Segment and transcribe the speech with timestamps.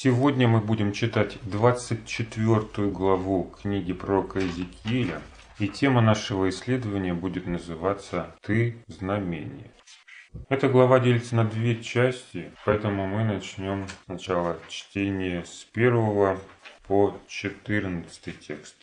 [0.00, 5.20] Сегодня мы будем читать 24 главу книги пророка Иезекииля,
[5.58, 9.72] и тема нашего исследования будет называться «Ты знамение».
[10.48, 16.38] Эта глава делится на две части, поэтому мы начнем сначала чтение с первого
[16.86, 18.76] по 14 текст.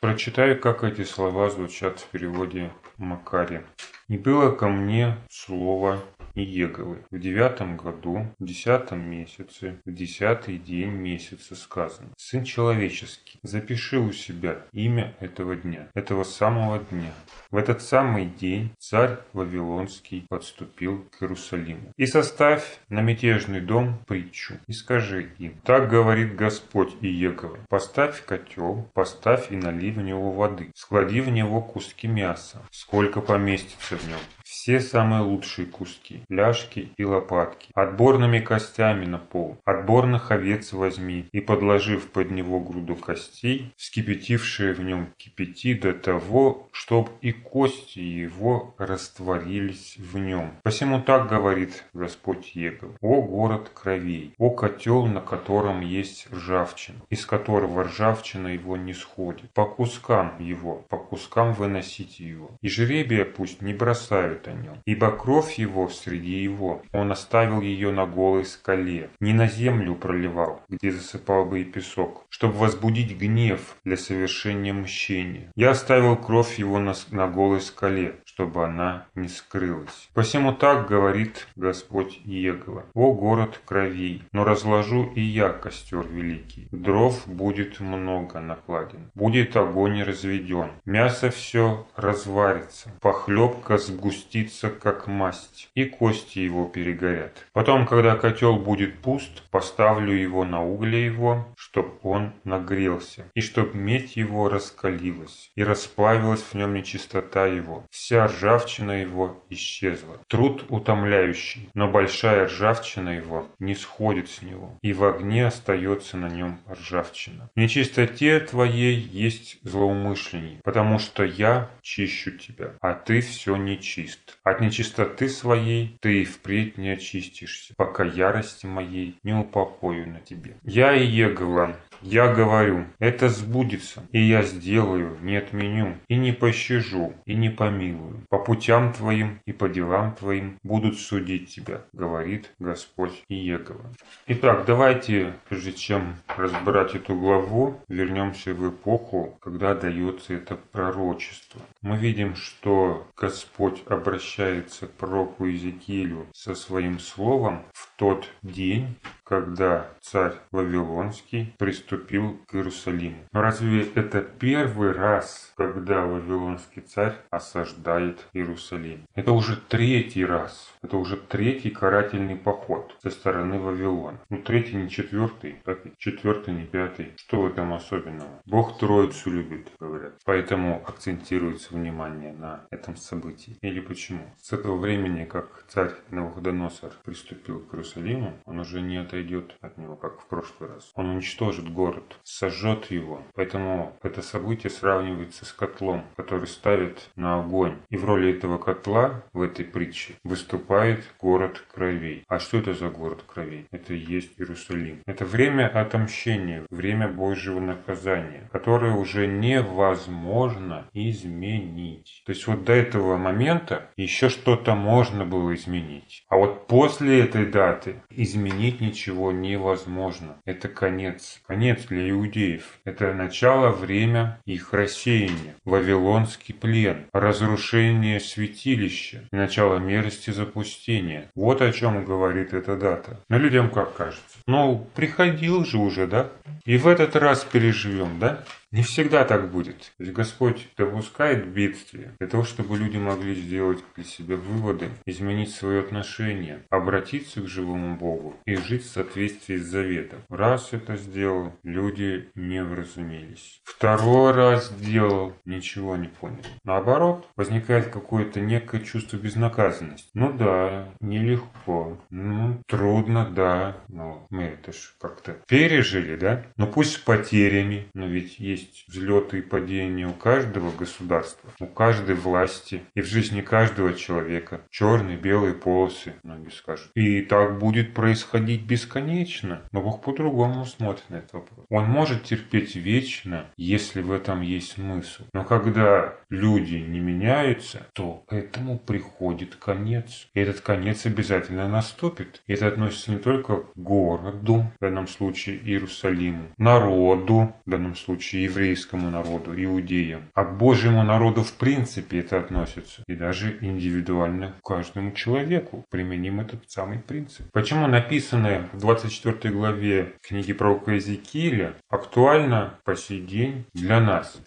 [0.00, 3.62] Прочитаю, как эти слова звучат в переводе Макари.
[4.08, 6.02] «И было ко мне слово
[6.36, 6.98] Иеговы.
[7.10, 12.10] В девятом году, в десятом месяце, в десятый день месяца сказано.
[12.18, 17.12] Сын человеческий, запиши у себя имя этого дня, этого самого дня.
[17.50, 21.92] В этот самый день царь Вавилонский подступил к Иерусалиму.
[21.96, 28.90] И составь на мятежный дом притчу, и скажи им, так говорит Господь Иеговы, поставь котел,
[28.92, 34.20] поставь и налей в него воды, склади в него куски мяса, сколько поместится в нем,
[34.46, 41.40] все самые лучшие куски, ляжки и лопатки, отборными костями на пол, отборных овец возьми, и,
[41.40, 48.74] подложив под него груду костей, вскипятившие в нем кипяти до того, чтоб и кости его
[48.78, 50.52] растворились в нем.
[50.62, 52.92] Посему так говорит Господь Егов.
[53.00, 59.50] О город кровей, о котел, на котором есть ржавчина, из которого ржавчина его не сходит.
[59.54, 62.52] По кускам его, по кускам выносите его.
[62.62, 64.82] И жребия пусть не бросают знают о нем.
[64.84, 70.62] Ибо кровь его среди его, он оставил ее на голой скале, не на землю проливал,
[70.68, 75.50] где засыпал бы и песок, чтобы возбудить гнев для совершения мщения.
[75.56, 80.10] Я оставил кровь его на, на голой скале, чтобы она не скрылась.
[80.12, 82.84] Посему так говорит Господь Иегова.
[82.92, 86.68] О город кровей, но разложу и я костер великий.
[86.70, 95.86] Дров будет много накладен, будет огонь разведен, мясо все разварится, похлебка сгустится, как масть, и
[95.86, 97.46] кости его перегорят.
[97.54, 103.72] Потом, когда котел будет пуст, поставлю его на угле его, чтоб он нагрелся, и чтоб
[103.72, 107.86] медь его раскалилась, и расплавилась в нем нечистота его.
[107.90, 110.20] Вся ржавчина его исчезла.
[110.28, 116.28] Труд утомляющий, но большая ржавчина его не сходит с него, и в огне остается на
[116.28, 117.50] нем ржавчина.
[117.56, 124.38] Нечистоте твоей есть злоумышленник, потому что я чищу тебя, а ты все нечист.
[124.42, 130.56] От нечистоты своей ты и впредь не очистишься, пока ярости моей не упокою на тебе.
[130.62, 131.76] Я и Егова,
[132.06, 138.22] я говорю, это сбудется, и я сделаю, не отменю, и не пощажу, и не помилую.
[138.28, 143.92] По путям твоим и по делам твоим будут судить тебя, говорит Господь Иегова.
[144.28, 151.60] Итак, давайте, прежде чем разбирать эту главу, вернемся в эпоху, когда дается это пророчество.
[151.82, 159.88] Мы видим, что Господь обращается к пророку Иезекиилю со своим словом в тот день, когда
[160.00, 163.16] царь Вавилонский приступил к Иерусалиму.
[163.32, 169.06] Разве это первый раз, когда Вавилонский царь осаждает Иерусалим?
[169.14, 170.72] Это уже третий раз.
[170.82, 174.20] Это уже третий карательный поход со стороны Вавилона.
[174.30, 177.12] Ну, третий не четвертый, так и четвертый не пятый.
[177.16, 178.40] Что в этом особенного?
[178.46, 180.14] Бог Троицу любит, говорят.
[180.24, 183.58] Поэтому акцентируется внимание на этом событии.
[183.62, 184.22] Или почему?
[184.40, 189.78] С этого времени, как царь Навуходоносор приступил к Иерусалиму, он уже не это отойдет от
[189.78, 190.92] него, как в прошлый раз.
[190.94, 193.22] Он уничтожит город, сожжет его.
[193.34, 197.78] Поэтому это событие сравнивается с котлом, который ставит на огонь.
[197.88, 202.24] И в роли этого котла в этой притче выступает город кровей.
[202.28, 203.66] А что это за город кровей?
[203.70, 205.00] Это и есть Иерусалим.
[205.06, 212.22] Это время отомщения, время Божьего наказания, которое уже невозможно изменить.
[212.26, 216.24] То есть вот до этого момента еще что-то можно было изменить.
[216.28, 220.36] А вот после этой даты изменить ничего ничего невозможно.
[220.44, 221.40] Это конец.
[221.46, 222.80] Конец для иудеев.
[222.84, 225.54] Это начало, время их рассеяния.
[225.64, 227.06] Вавилонский плен.
[227.12, 229.22] Разрушение святилища.
[229.30, 231.30] начало мерзости запустения.
[231.36, 233.20] Вот о чем говорит эта дата.
[233.28, 234.38] Но людям как кажется?
[234.46, 236.30] Ну, приходил же уже, да?
[236.64, 238.44] И в этот раз переживем, да?
[238.72, 239.92] Не всегда так будет.
[239.98, 245.80] Есть Господь допускает бедствия для того, чтобы люди могли сделать для себя выводы, изменить свое
[245.80, 250.18] отношение, обратиться к живому Богу и жить в соответствии с заветом.
[250.28, 253.60] Раз это сделал, люди не вразумились.
[253.64, 256.42] Второй раз сделал, ничего не понял.
[256.64, 260.08] Наоборот, возникает какое-то некое чувство безнаказанности.
[260.14, 266.44] Ну да, нелегко, ну трудно, да, но мы это же как-то пережили, да?
[266.56, 268.55] Ну пусть с потерями, но ведь есть
[268.88, 274.60] взлеты и падения у каждого государства, у каждой власти и в жизни каждого человека.
[274.70, 276.90] Черные, белые полосы, многие скажут.
[276.94, 279.62] И так будет происходить бесконечно.
[279.72, 281.66] Но Бог по-другому смотрит на этот вопрос.
[281.68, 285.24] Он может терпеть вечно, если в этом есть смысл.
[285.32, 290.28] Но когда люди не меняются, то этому приходит конец.
[290.34, 292.42] И этот конец обязательно наступит.
[292.46, 298.45] И это относится не только к городу, в данном случае Иерусалиму, народу, в данном случае
[298.46, 303.02] еврейскому народу, иудеям, а к Божьему народу в принципе это относится.
[303.06, 307.46] И даже индивидуально каждому человеку применим этот самый принцип.
[307.52, 314.40] Почему написанное в 24 главе книги пророка Иезекииля актуально по сей день для нас?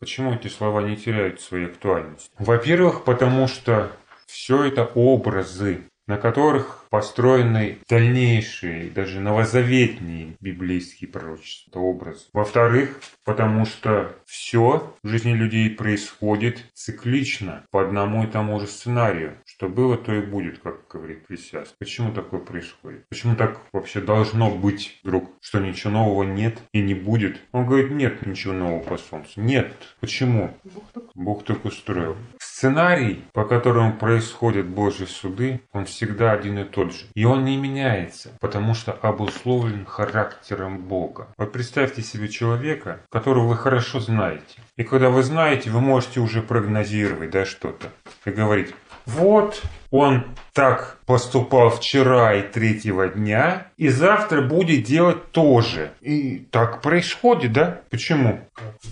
[0.00, 2.30] Почему эти слова не теряют своей актуальности?
[2.38, 3.90] Во-первых, потому что
[4.26, 12.28] все это образы, на которых построены дальнейшие, даже новозаветные библейские пророчества, это образ.
[12.32, 19.34] Во-вторых, потому что все в жизни людей происходит циклично, по одному и тому же сценарию.
[19.44, 21.74] Что было, то и будет, как говорит Присяс.
[21.78, 23.08] Почему такое происходит?
[23.08, 27.40] Почему так вообще должно быть вдруг, что ничего нового нет и не будет?
[27.52, 29.40] Он говорит, нет ничего нового по солнцу.
[29.40, 29.72] Нет.
[30.00, 30.56] Почему?
[30.64, 32.16] Бог так, Бог так устроил.
[32.56, 37.04] Сценарий, по которому происходят Божьи суды, он всегда один и тот же.
[37.12, 41.28] И он не меняется, потому что обусловлен характером Бога.
[41.36, 44.62] Вот представьте себе человека, которого вы хорошо знаете.
[44.78, 47.88] И когда вы знаете, вы можете уже прогнозировать да, что-то.
[48.24, 48.74] И говорить,
[49.06, 55.92] вот он так поступал вчера и третьего дня, и завтра будет делать то же.
[56.00, 57.80] И так происходит, да?
[57.90, 58.40] Почему?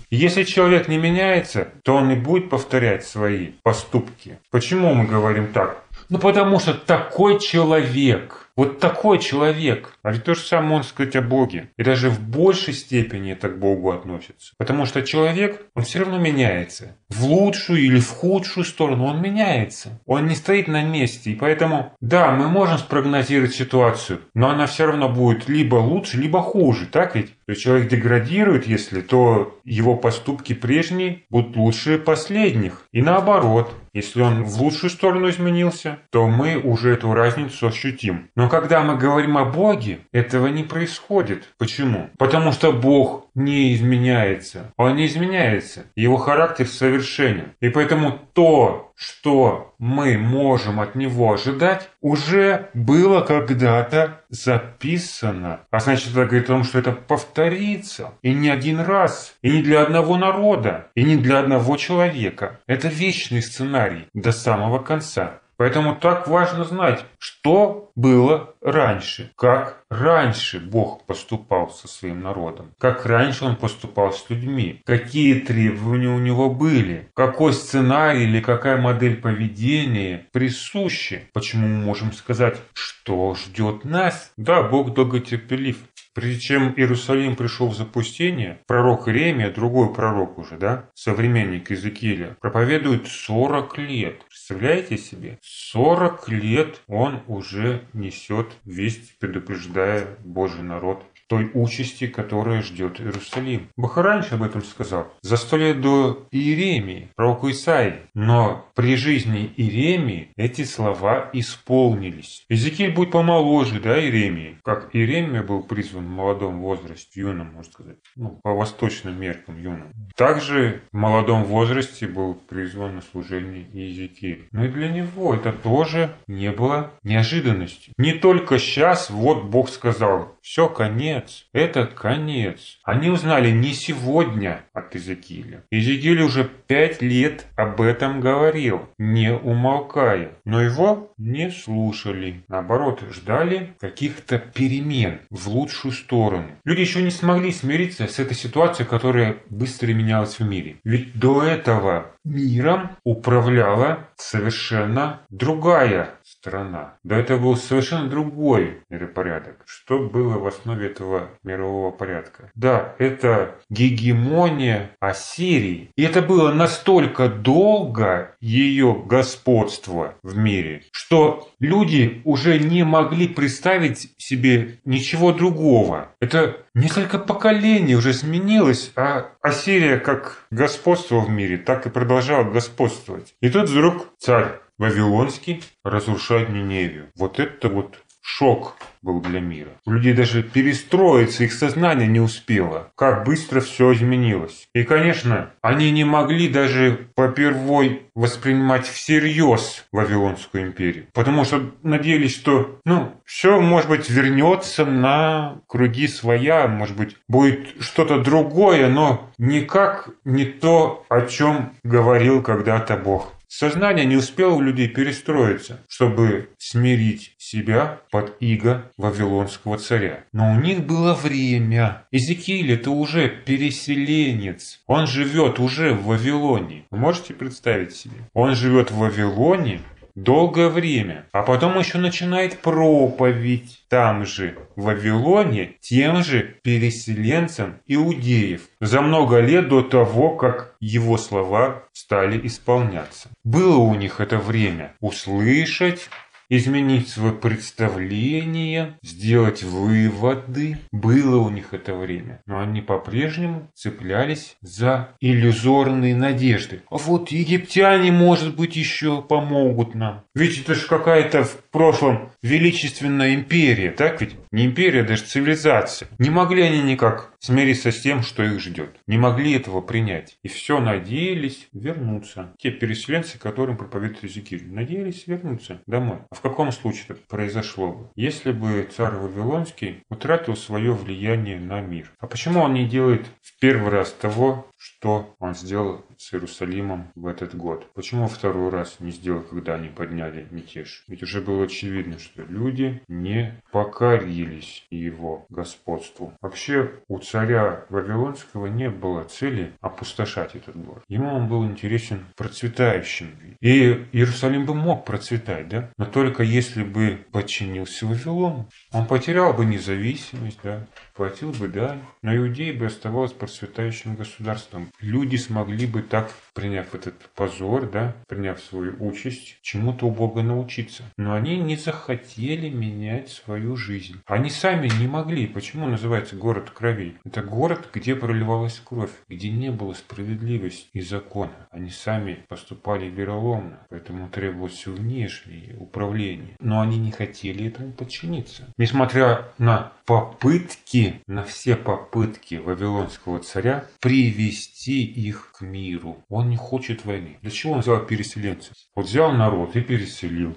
[0.09, 4.39] Если человек не меняется, то он и будет повторять свои поступки.
[4.51, 5.83] Почему мы говорим так?
[6.09, 9.97] Ну потому что такой человек– вот такой человек.
[10.01, 11.71] А ведь то же самое можно сказать о Боге.
[11.77, 14.53] И даже в большей степени это к Богу относится.
[14.57, 16.95] Потому что человек, он все равно меняется.
[17.09, 20.01] В лучшую или в худшую сторону он меняется.
[20.05, 21.31] Он не стоит на месте.
[21.31, 26.41] И поэтому, да, мы можем спрогнозировать ситуацию, но она все равно будет либо лучше, либо
[26.41, 26.85] хуже.
[26.85, 27.31] Так ведь?
[27.45, 32.87] То есть человек деградирует, если, то его поступки прежние будут лучше последних.
[32.91, 38.29] И наоборот, если он в лучшую сторону изменился, то мы уже эту разницу ощутим.
[38.35, 41.47] Но когда мы говорим о Боге, этого не происходит.
[41.57, 42.09] Почему?
[42.17, 44.73] Потому что Бог не изменяется.
[44.77, 45.85] Он не изменяется.
[45.95, 47.53] Его характер совершенен.
[47.59, 55.61] И поэтому то, что мы можем от него ожидать, уже было когда-то записано.
[55.69, 58.13] А значит, это говорит о том, что это повторится.
[58.21, 59.35] И не один раз.
[59.41, 60.87] И не для одного народа.
[60.95, 62.61] И не для одного человека.
[62.67, 65.41] Это вечный сценарий до самого конца.
[65.57, 73.05] Поэтому так важно знать, что было раньше, как раньше Бог поступал со своим народом, как
[73.05, 79.17] раньше Он поступал с людьми, какие требования у Него были, какой сценарий или какая модель
[79.17, 81.29] поведения присущи.
[81.33, 84.33] Почему мы можем сказать, что ждет нас?
[84.37, 85.77] Да, Бог долготерпелив.
[86.15, 93.07] Прежде чем Иерусалим пришел в запустение, пророк Иеремия, другой пророк уже, да, современник Иезекииля, проповедует
[93.07, 94.23] 40 лет.
[94.25, 95.39] Представляете себе?
[95.41, 103.69] 40 лет он уже несет весть, предупреждая Божий народ той участи, которая ждет Иерусалим.
[103.77, 108.01] Раньше об этом сказал, за сто лет до Иеремии, пророку Исаии.
[108.13, 112.45] Но при жизни Иеремии эти слова исполнились.
[112.49, 114.57] Иезекииль будет помоложе, да, Иеремии?
[114.63, 119.91] Как Иеремия был призван в молодом возрасте, юном, можно сказать, ну, по восточным меркам юном.
[120.15, 124.47] Также в молодом возрасте был призван на служение Иезекииль.
[124.51, 127.93] Но и для него это тоже не было неожиданностью.
[127.97, 131.45] Не только сейчас, вот Бог сказал, все, конец, конец.
[131.53, 132.79] Это конец.
[132.83, 135.63] Они узнали не сегодня от Иезекииля.
[135.71, 140.31] Иезекииль уже пять лет об этом говорил, не умолкая.
[140.45, 142.43] Но его не слушали.
[142.47, 146.49] Наоборот, ждали каких-то перемен в лучшую сторону.
[146.63, 150.77] Люди еще не смогли смириться с этой ситуацией, которая быстро менялась в мире.
[150.83, 156.09] Ведь до этого миром управляла совершенно другая
[156.45, 156.93] страна.
[157.03, 159.63] До этого был совершенно другой миропорядок.
[159.65, 162.51] Что было в основе этого мирового порядка?
[162.53, 165.89] Да, это гегемония Ассирии.
[165.95, 174.13] И это было настолько долго ее господство в мире, что люди уже не могли представить
[174.17, 176.09] себе ничего другого.
[176.19, 183.33] Это несколько поколений уже сменилось, а Ассирия как господство в мире так и продолжала господствовать.
[183.41, 187.09] И тут вдруг царь Вавилонский разрушает Ниневию.
[187.15, 189.69] Вот это вот шок был для мира.
[189.85, 192.91] У людей даже перестроиться, их сознание не успело.
[192.95, 194.67] Как быстро все изменилось.
[194.73, 201.05] И, конечно, они не могли даже попервой воспринимать всерьез Вавилонскую империю.
[201.13, 207.75] Потому что надеялись, что, ну, все, может быть, вернется на круги своя, может быть, будет
[207.79, 213.34] что-то другое, но никак не то, о чем говорил когда-то Бог.
[213.47, 220.23] Сознание не успело у людей перестроиться, чтобы смирить себя под иго Вавилонского царя.
[220.31, 222.05] Но у них было время.
[222.11, 224.81] Иезекииль это уже переселенец.
[224.87, 226.85] Он живет уже в Вавилоне.
[226.91, 228.29] Вы можете представить себе?
[228.33, 229.81] Он живет в Вавилоне,
[230.15, 238.61] долгое время, а потом еще начинает проповедь там же, в Вавилоне, тем же переселенцам иудеев,
[238.79, 243.29] за много лет до того, как его слова стали исполняться.
[243.43, 246.09] Было у них это время услышать,
[246.49, 250.77] изменить свое представление, сделать выводы.
[250.91, 252.41] Было у них это время.
[252.45, 256.81] Но они по-прежнему цеплялись за иллюзорные надежды.
[256.89, 260.23] А вот египтяне, может быть, еще помогут нам.
[260.33, 264.35] Ведь это же какая-то в прошлом величественная империя, так ведь?
[264.51, 266.07] Не империя, а даже цивилизация.
[266.19, 268.95] Не могли они никак смириться с тем, что их ждет.
[269.07, 270.37] Не могли этого принять.
[270.43, 272.53] И все надеялись вернуться.
[272.59, 276.19] Те переселенцы, которым проповедует Иезекииль, надеялись вернуться домой.
[276.29, 278.09] А в каком случае это произошло бы?
[278.15, 282.11] Если бы царь Вавилонский утратил свое влияние на мир.
[282.19, 287.27] А почему он не делает в первый раз того, что он сделал с Иерусалимом в
[287.27, 287.87] этот год.
[287.93, 291.03] Почему второй раз не сделал, когда они подняли мятеж?
[291.07, 296.33] Ведь уже было очевидно, что люди не покорились его господству.
[296.41, 301.03] Вообще у царя Вавилонского не было цели опустошать этот город.
[301.07, 303.29] Ему он был интересен процветающим.
[303.61, 305.91] И Иерусалим бы мог процветать, да?
[305.97, 308.69] Но только если бы подчинился Вавилону.
[308.91, 310.87] Он потерял бы независимость, да?
[311.15, 314.89] Платил бы дань, но Иудея бы оставалась процветающим государством.
[314.99, 321.03] Люди смогли бы так, приняв этот позор, да, приняв свою участь, чему-то у Бога научиться.
[321.17, 324.21] Но они не захотели менять свою жизнь.
[324.25, 325.47] Они сами не могли.
[325.47, 327.15] Почему называется город крови?
[327.23, 331.67] Это город, где проливалась кровь, где не было справедливости и закона.
[331.71, 336.55] Они сами поступали вероломно, поэтому требовалось внешнее управление.
[336.59, 338.67] Но они не хотели этому подчиниться.
[338.77, 346.23] Несмотря на попытки, на все попытки Вавилонского царя привести их к миру.
[346.29, 347.37] Он не хочет войны.
[347.41, 348.73] Для чего он взял переселенцев?
[348.95, 350.55] Вот взял народ и переселил.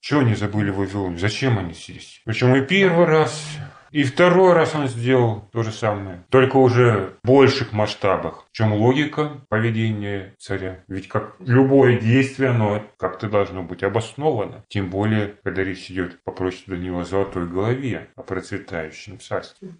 [0.00, 1.18] Чего они забыли в Вавилоне?
[1.18, 2.20] Зачем они здесь?
[2.24, 3.58] Причем и первый раз
[3.90, 8.46] и второй раз он сделал то же самое, только уже в больших масштабах.
[8.52, 10.84] Чем логика поведения царя?
[10.88, 14.64] Ведь как любое действие, оно как-то должно быть обосновано.
[14.68, 19.70] Тем более, когда речь идет по прочь Данила о золотой голове, о процветающем царстве.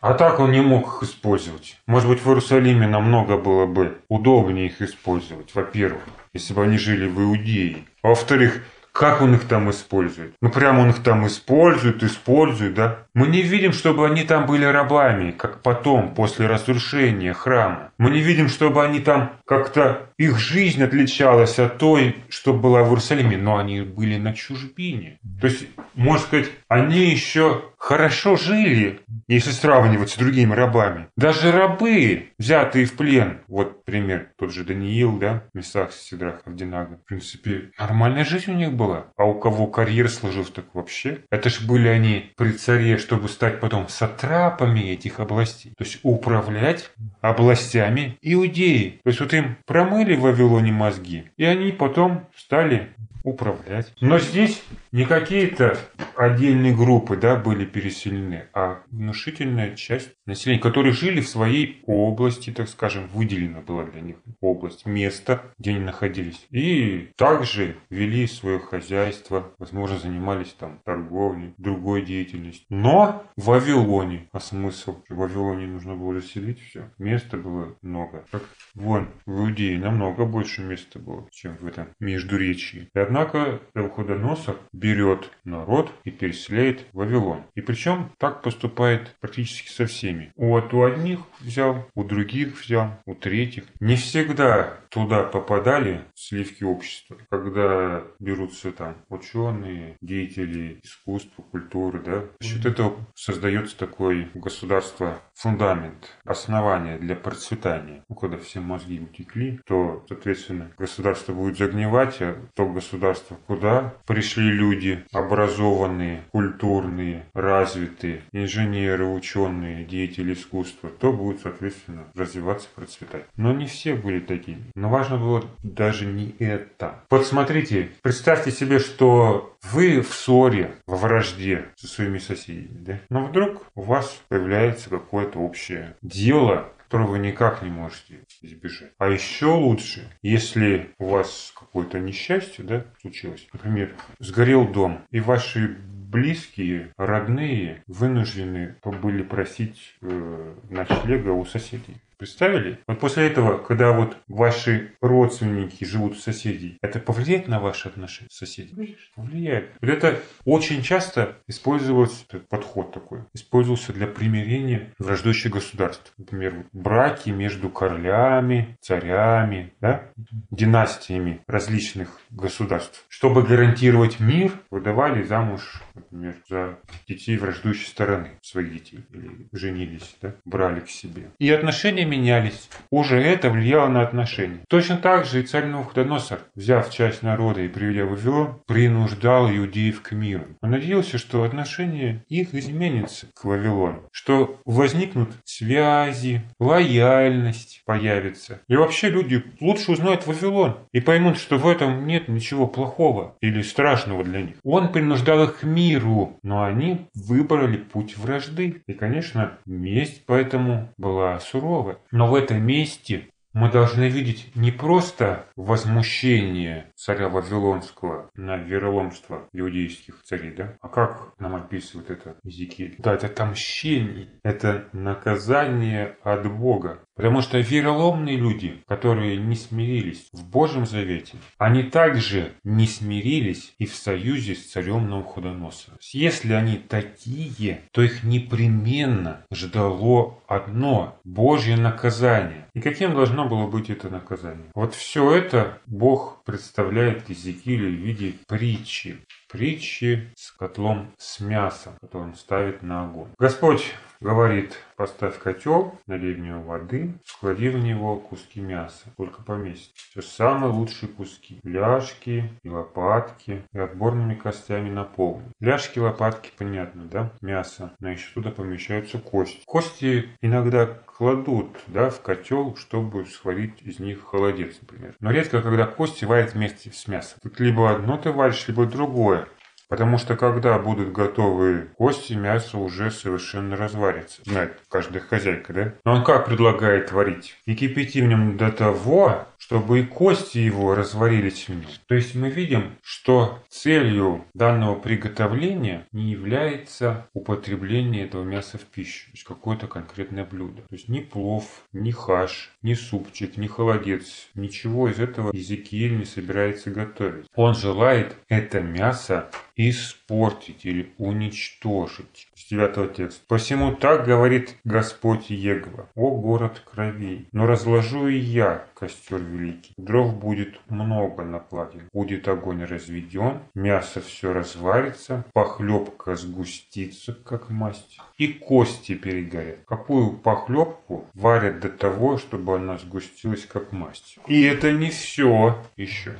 [0.00, 1.78] А так он не мог их использовать.
[1.86, 6.02] Может быть, в Иерусалиме намного было бы удобнее их использовать, во-первых,
[6.32, 7.84] если бы они жили в Иудее.
[8.02, 8.62] А во-вторых,
[8.92, 10.34] как он их там использует?
[10.40, 12.98] Ну, прямо он их там использует, использует, да?
[13.14, 17.92] Мы не видим, чтобы они там были рабами, как потом, после разрушения храма.
[17.98, 20.08] Мы не видим, чтобы они там как-то...
[20.18, 25.18] Их жизнь отличалась от той, что была в Иерусалиме, но они были на чужбине.
[25.40, 31.08] То есть, можно сказать, они еще хорошо жили, если сравнивать с другими рабами.
[31.16, 36.98] Даже рабы, взятые в плен, вот пример, тот же Даниил, да, Месах, Сидрах, Авдинага.
[36.98, 39.06] В принципе, нормальная жизнь у них была.
[39.16, 41.20] А у кого карьера сложилась, так вообще.
[41.30, 45.72] Это ж были они при царе, чтобы стать потом сатрапами этих областей.
[45.76, 46.90] То есть управлять
[47.22, 49.00] областями иудеи.
[49.02, 52.90] То есть вот им промыли в Вавилоне мозги, и они потом стали
[53.24, 53.92] управлять.
[54.00, 55.78] Но здесь не какие-то
[56.16, 62.68] отдельные группы да, были переселены, а внушительная часть населения, которые жили в своей области, так
[62.68, 66.46] скажем, выделена была для них область, место, где они находились.
[66.50, 72.66] И также вели свое хозяйство, возможно, занимались там торговлей, другой деятельностью.
[72.70, 75.02] Но в Вавилоне, а смысл?
[75.08, 76.90] В Вавилоне нужно было заселить все.
[76.98, 78.24] Места было много.
[78.30, 78.42] Как
[78.74, 82.90] вон, в Иудее намного больше места было, чем в этом междуречии.
[82.94, 87.44] И однако Навуходоносор берет народ и переселяет в Вавилон.
[87.54, 90.32] И причем так поступает практически со всеми.
[90.36, 93.64] Вот у одних взял, у других взял, у третьих.
[93.80, 102.24] Не всегда туда попадали сливки общества, когда берутся там ученые, деятели искусства, культуры, да.
[102.40, 108.02] За счет этого создается такое государство фундамент, основание для процветания.
[108.08, 114.50] Ну, когда все мозги утекли, то, соответственно, государство будет загнивать, а то государство куда пришли
[114.50, 114.69] люди
[115.12, 123.24] образованные, культурные, развитые, инженеры, ученые, деятели искусства, то будет, соответственно, развиваться, процветать.
[123.36, 124.64] Но не все были такими.
[124.74, 127.04] Но важно было даже не это.
[127.10, 133.00] Вот смотрите, представьте себе, что вы в ссоре, во вражде со своими соседями, да?
[133.08, 138.90] Но вдруг у вас появляется какое-то общее дело, которого вы никак не можете избежать.
[138.98, 145.68] А еще лучше, если у вас какое-то несчастье да, случилось, например, сгорел дом, и ваши
[145.68, 151.94] близкие, родные вынуждены были просить э, ночлега у соседей.
[152.20, 152.78] Представили?
[152.86, 158.28] Вот после этого, когда вот ваши родственники живут у соседей, это повлияет на ваши отношения
[158.30, 158.98] с соседями?
[159.16, 159.70] Повлияет.
[159.80, 163.20] Вот это очень часто использовался этот подход такой.
[163.32, 166.12] Использовался для примирения враждующих государств.
[166.18, 170.10] Например, браки между королями, царями, да?
[170.50, 173.06] династиями различных государств.
[173.08, 179.06] Чтобы гарантировать мир, выдавали замуж, например, за детей враждующей стороны своих детей.
[179.14, 180.34] Или женились, да?
[180.44, 181.30] брали к себе.
[181.38, 182.68] И отношения менялись.
[182.90, 184.60] Уже это влияло на отношения.
[184.68, 190.02] Точно так же и царь Навуходоносор, взяв часть народа и приведя в Вавилон, принуждал иудеев
[190.02, 190.44] к миру.
[190.60, 198.60] Он надеялся, что отношения их изменятся к Вавилону, что возникнут связи, лояльность появится.
[198.68, 203.62] И вообще люди лучше узнают Вавилон и поймут, что в этом нет ничего плохого или
[203.62, 204.56] страшного для них.
[204.64, 208.82] Он принуждал их к миру, но они выбрали путь вражды.
[208.86, 211.98] И, конечно, месть поэтому была суровая.
[212.10, 220.22] Но в этом месте мы должны видеть не просто возмущение царя Вавилонского на вероломство иудейских
[220.22, 220.76] царей, да?
[220.80, 222.94] А как нам описывает это Езекииль?
[222.98, 227.00] Да, это отмщение, это наказание от Бога.
[227.20, 233.84] Потому что вероломные люди, которые не смирились в Божьем Завете, они также не смирились и
[233.84, 235.98] в союзе с царем Навуходоносором.
[236.12, 242.64] Если они такие, то их непременно ждало одно– Божье наказание.
[242.72, 244.70] И каким должно было быть это наказание?
[244.74, 249.18] Вот все это Бог представляет Иезекиилю в виде притчи
[249.50, 253.30] притчи с котлом с мясом, который он ставит на огонь.
[253.38, 259.94] Господь говорит, поставь котел, налей в него воды, склади в него куски мяса, только поместить.
[260.10, 261.60] Все самые лучшие куски.
[261.64, 265.50] Ляжки и лопатки и отборными костями наполни.
[265.60, 267.32] Ляжки, лопатки, понятно, да?
[267.40, 267.92] Мясо.
[268.00, 269.62] Но еще туда помещаются кости.
[269.66, 275.14] Кости иногда кладут да, в котел, чтобы сварить из них холодец, например.
[275.20, 277.38] Но редко, когда кости варят вместе с мясом.
[277.42, 279.46] Тут либо одно ты варишь, либо другое.
[279.90, 284.40] Потому что когда будут готовы кости, мясо уже совершенно разварится.
[284.44, 285.94] Знает каждая хозяйка, да?
[286.04, 287.56] Но он как предлагает варить?
[287.66, 291.90] И кипяти в нем до того, чтобы и кости его разварились в нем.
[292.06, 299.26] То есть мы видим, что целью данного приготовления не является употребление этого мяса в пищу,
[299.26, 300.82] то есть какое-то конкретное блюдо.
[300.82, 306.24] То есть ни плов, ни хаш, ни супчик, ни холодец, ничего из этого Езекииль не
[306.24, 307.46] собирается готовить.
[307.54, 312.48] Он желает это мясо испортить или уничтожить.
[312.60, 313.40] С 9 текста.
[313.48, 319.94] «Посему так говорит Господь Егова, о город кровей, но разложу и я костер великий.
[319.96, 322.00] Дров будет много на пладе.
[322.12, 329.78] Будет огонь разведен, мясо все разварится, похлебка сгустится, как масть, и кости перегорят.
[329.86, 334.38] Какую похлебку варят до того, чтобы она сгустилась, как масть?
[334.46, 336.34] И это не все еще.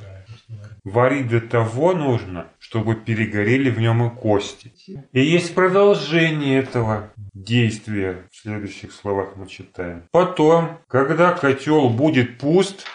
[0.83, 4.73] Варить до того нужно, чтобы перегорели в нем и кости.
[5.11, 8.23] И есть продолжение этого действия.
[8.31, 10.03] В следующих словах мы читаем.
[10.11, 12.85] Потом, когда котел будет пуст,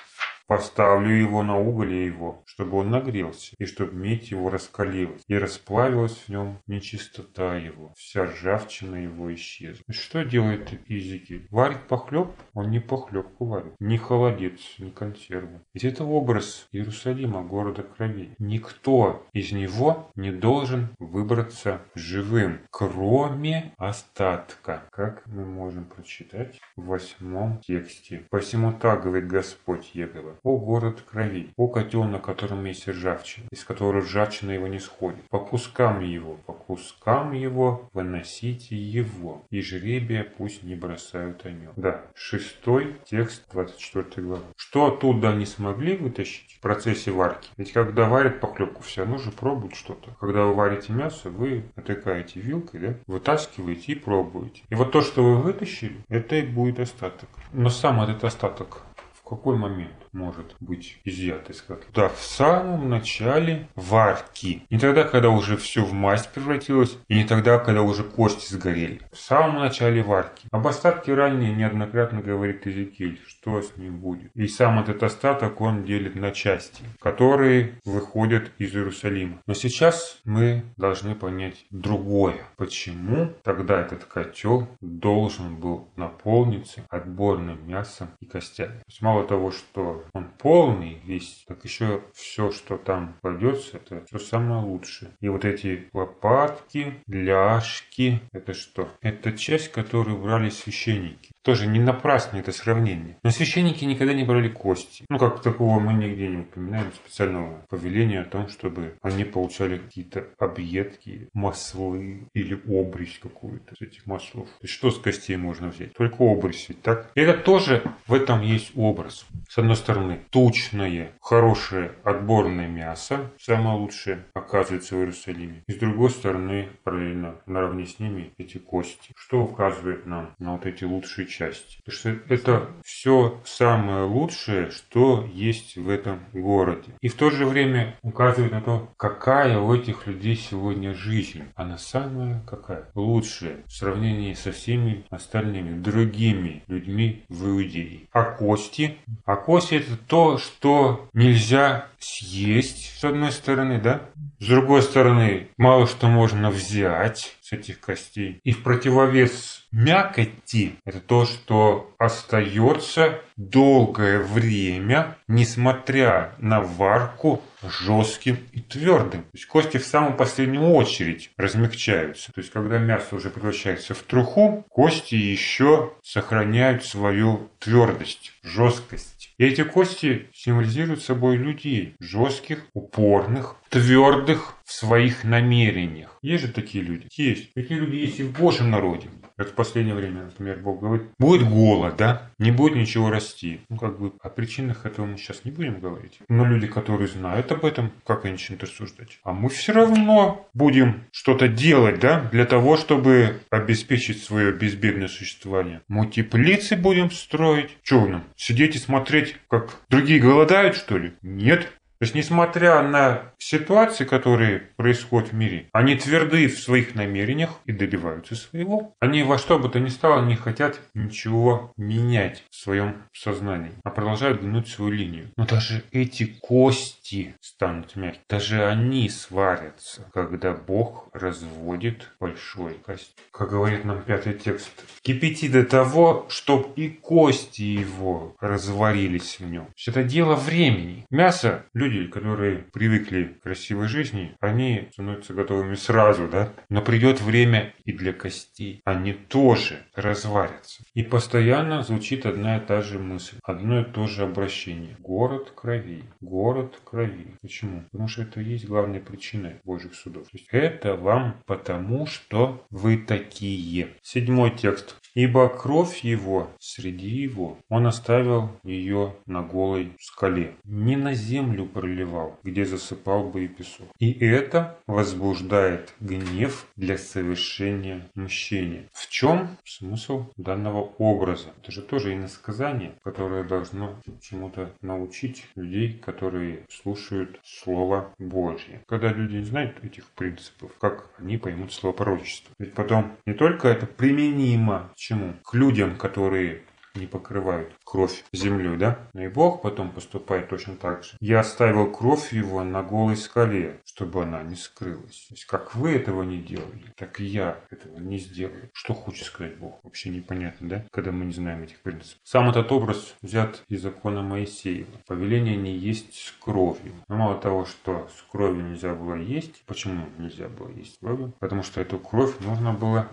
[0.46, 6.16] поставлю его на уголь его, чтобы он нагрелся, и чтобы медь его раскалилась, и расплавилась
[6.16, 9.84] в нем нечистота его, вся ржавчина его исчезла.
[9.90, 11.46] Что делает Изики?
[11.50, 12.28] Варит похлеб?
[12.54, 15.60] Он не похлебку варит, не холодец, не консерву.
[15.74, 18.34] Ведь это образ Иерусалима, города крови.
[18.38, 27.60] Никто из него не должен выбраться живым, кроме остатка, как мы можем прочитать в восьмом
[27.60, 28.26] тексте.
[28.30, 33.64] «Посему так, говорит Господь Егова, о город крови, о котел, на котором есть ржавчина, из
[33.64, 35.22] которого ржавчина его не сходит.
[35.30, 41.72] По кускам его, по кускам его выносите его, и жребия пусть не бросают о нем.
[41.76, 44.44] Да, шестой текст 24 главы.
[44.56, 47.48] Что оттуда не смогли вытащить в процессе варки?
[47.56, 50.10] Ведь когда варят похлебку, все равно же пробуют что-то.
[50.20, 54.62] Когда вы варите мясо, вы натыкаете вилкой, да, вытаскиваете и пробуете.
[54.68, 57.28] И вот то, что вы вытащили, это и будет остаток.
[57.52, 58.82] Но сам этот остаток
[59.14, 59.94] в какой момент?
[60.16, 61.86] Может быть изъят из котла?
[61.94, 64.62] Да, в самом начале варки.
[64.70, 69.00] Не тогда, когда уже все в масть превратилось, и не тогда, когда уже кости сгорели.
[69.12, 70.48] В самом начале варки.
[70.50, 74.30] Об остатке ранее неоднократно говорит Иезекииль, что с ним будет.
[74.34, 79.42] И сам этот остаток он делит на части, которые выходят из Иерусалима.
[79.46, 82.38] Но сейчас мы должны понять другое.
[82.56, 88.78] Почему тогда этот котел должен был наполниться отборным мясом и костями?
[88.78, 94.04] То есть мало того, что он полный весь, так еще все, что там кладется, это
[94.06, 95.12] все самое лучшее.
[95.20, 98.88] И вот эти лопатки, ляжки, это что?
[99.00, 101.30] Это часть, которую брали священники.
[101.46, 103.18] Тоже не напрасно это сравнение.
[103.22, 105.04] Но священники никогда не брали кости.
[105.08, 110.26] Ну, как такого мы нигде не упоминаем специального повеления о том, чтобы они получали какие-то
[110.40, 114.48] объедки, маслы или обрезь какую-то с этих маслов.
[114.60, 115.92] То что с костей можно взять?
[115.92, 117.12] Только обрезь ведь, так?
[117.14, 119.24] И это тоже в этом есть образ.
[119.48, 125.62] С одной стороны, тучное, хорошее, отборное мясо, самое лучшее, оказывается в Иерусалиме.
[125.68, 129.12] И с другой стороны, параллельно наравне с ними эти кости.
[129.14, 131.78] Что указывает нам на вот эти лучшие части.
[131.84, 136.92] Потому что это все самое лучшее, что есть в этом городе.
[137.00, 141.44] И в то же время указывает на то, какая у этих людей сегодня жизнь.
[141.54, 142.88] Она самая какая?
[142.94, 148.08] Лучшая в сравнении со всеми остальными другими людьми в Иудее.
[148.12, 148.96] А кости?
[149.24, 154.02] А кости это то, что нельзя съесть, с одной стороны, да?
[154.38, 158.40] С другой стороны, мало что можно взять с этих костей.
[158.42, 168.60] И в противовес мякоти это то, что остается долгое время, несмотря на варку, жестким и
[168.60, 169.22] твердым.
[169.22, 172.32] То есть кости в самую последнюю очередь размягчаются.
[172.32, 179.15] То есть когда мясо уже превращается в труху, кости еще сохраняют свою твердость, жесткость.
[179.38, 186.18] И эти кости символизируют собой людей, жестких, упорных, твердых в своих намерениях.
[186.22, 187.08] Есть же такие люди?
[187.12, 187.52] Есть.
[187.52, 189.08] Такие люди есть и в Божьем народе.
[189.36, 192.30] Как в последнее время, например, Бог говорит, будет голод, да?
[192.38, 193.60] Не будет ничего расти.
[193.68, 196.18] Ну, как бы о причинах этого мы сейчас не будем говорить.
[196.28, 199.18] Но люди, которые знают об этом, как они начнут рассуждать?
[199.24, 202.28] А мы все равно будем что-то делать, да?
[202.32, 205.82] Для того, чтобы обеспечить свое безбедное существование.
[205.88, 207.76] Мы теплицы будем строить.
[207.82, 208.24] Что нам?
[208.36, 211.12] Сидеть и смотреть, как другие голодают, что ли?
[211.20, 211.70] Нет.
[211.98, 217.72] То есть, несмотря на ситуации, которые происходят в мире, они тверды в своих намерениях и
[217.72, 218.94] добиваются своего.
[219.00, 223.90] Они во что бы то ни стало не хотят ничего менять в своем сознании, а
[223.90, 225.28] продолжают гнуть свою линию.
[225.36, 228.24] Но даже эти кости станут мягкими.
[228.28, 233.14] Даже они сварятся, когда Бог разводит большой кость.
[233.30, 234.70] Как говорит нам пятый текст,
[235.02, 239.68] кипяти до того, чтоб и кости его разварились в нем.
[239.86, 241.06] Это дело времени.
[241.10, 246.52] Мясо люди, которые привыкли к красивой жизни, они становятся готовыми сразу, да?
[246.68, 248.80] Но придет время и для костей.
[248.84, 250.82] Они тоже разварятся.
[250.94, 254.96] И постоянно звучит одна и та же мысль, одно и то же обращение.
[254.98, 257.36] Город крови, город крови.
[257.40, 257.82] Почему?
[257.90, 260.24] Потому что это и есть главная причина Божьих судов.
[260.24, 263.88] То есть это вам потому, что вы такие.
[264.02, 264.96] Седьмой текст.
[265.16, 270.56] Ибо кровь его среди его, он оставил ее на голой скале.
[270.64, 273.88] Не на землю проливал, где засыпал бы и песок.
[273.98, 278.90] И это возбуждает гнев для совершения мщения.
[278.92, 281.48] В чем смысл данного образа?
[281.62, 288.82] Это же тоже иносказание, которое должно чему-то научить людей, которые слушают Слово Божье.
[288.86, 292.54] Когда люди не знают этих принципов, как они поймут слово пророчества?
[292.58, 295.34] Ведь потом не только это применимо чему?
[295.44, 296.62] К людям, которые
[296.96, 298.98] не покрывают кровь землю, да?
[299.12, 301.16] Но и Бог потом поступает точно так же.
[301.20, 305.26] Я оставил кровь его на голой скале, чтобы она не скрылась.
[305.28, 308.70] То есть, как вы этого не делали, так и я этого не сделаю.
[308.72, 309.80] Что хочет сказать Бог?
[309.82, 310.84] Вообще непонятно, да?
[310.90, 312.20] Когда мы не знаем этих принципов.
[312.24, 314.90] Сам этот образ взят из закона Моисеева.
[315.06, 316.92] Повеление не есть с кровью.
[317.08, 321.32] Но мало того, что с кровью нельзя было есть, почему нельзя было есть кровью?
[321.38, 323.08] Потому что эту кровь нужно было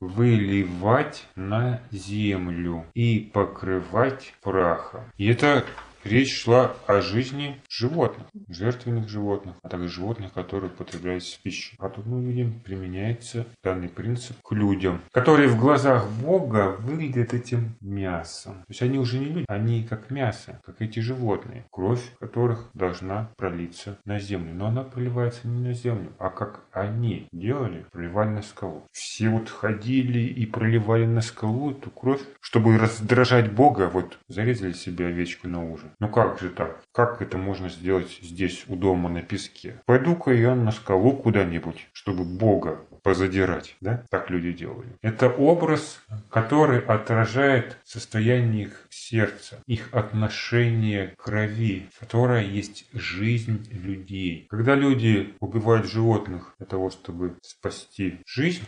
[0.00, 5.04] выливать на землю и покрывать прахом.
[5.16, 5.64] И это
[6.04, 11.76] речь шла о жизни животных, жертвенных животных, а также животных, которые употребляются в пищу.
[11.78, 17.76] А тут мы видим, применяется данный принцип к людям, которые в глазах Бога выглядят этим
[17.80, 18.54] мясом.
[18.54, 23.30] То есть они уже не люди, они как мясо, как эти животные, кровь которых должна
[23.36, 24.54] пролиться на землю.
[24.54, 28.84] Но она проливается не на землю, а как они делали, проливали на скалу.
[28.92, 35.06] Все вот ходили и проливали на скалу эту кровь, чтобы раздражать Бога, вот зарезали себе
[35.06, 35.87] овечку на ужин.
[35.98, 36.82] Ну как же так?
[36.92, 39.80] Как это можно сделать здесь у дома на песке?
[39.86, 43.76] Пойду-ка я на скалу куда-нибудь, чтобы Бога позадирать.
[43.80, 44.04] Да?
[44.10, 44.88] Так люди делали.
[45.02, 54.46] Это образ, который отражает состояние их сердца, их отношение к крови, которая есть жизнь людей.
[54.50, 58.64] Когда люди убивают животных для того, чтобы спасти жизнь,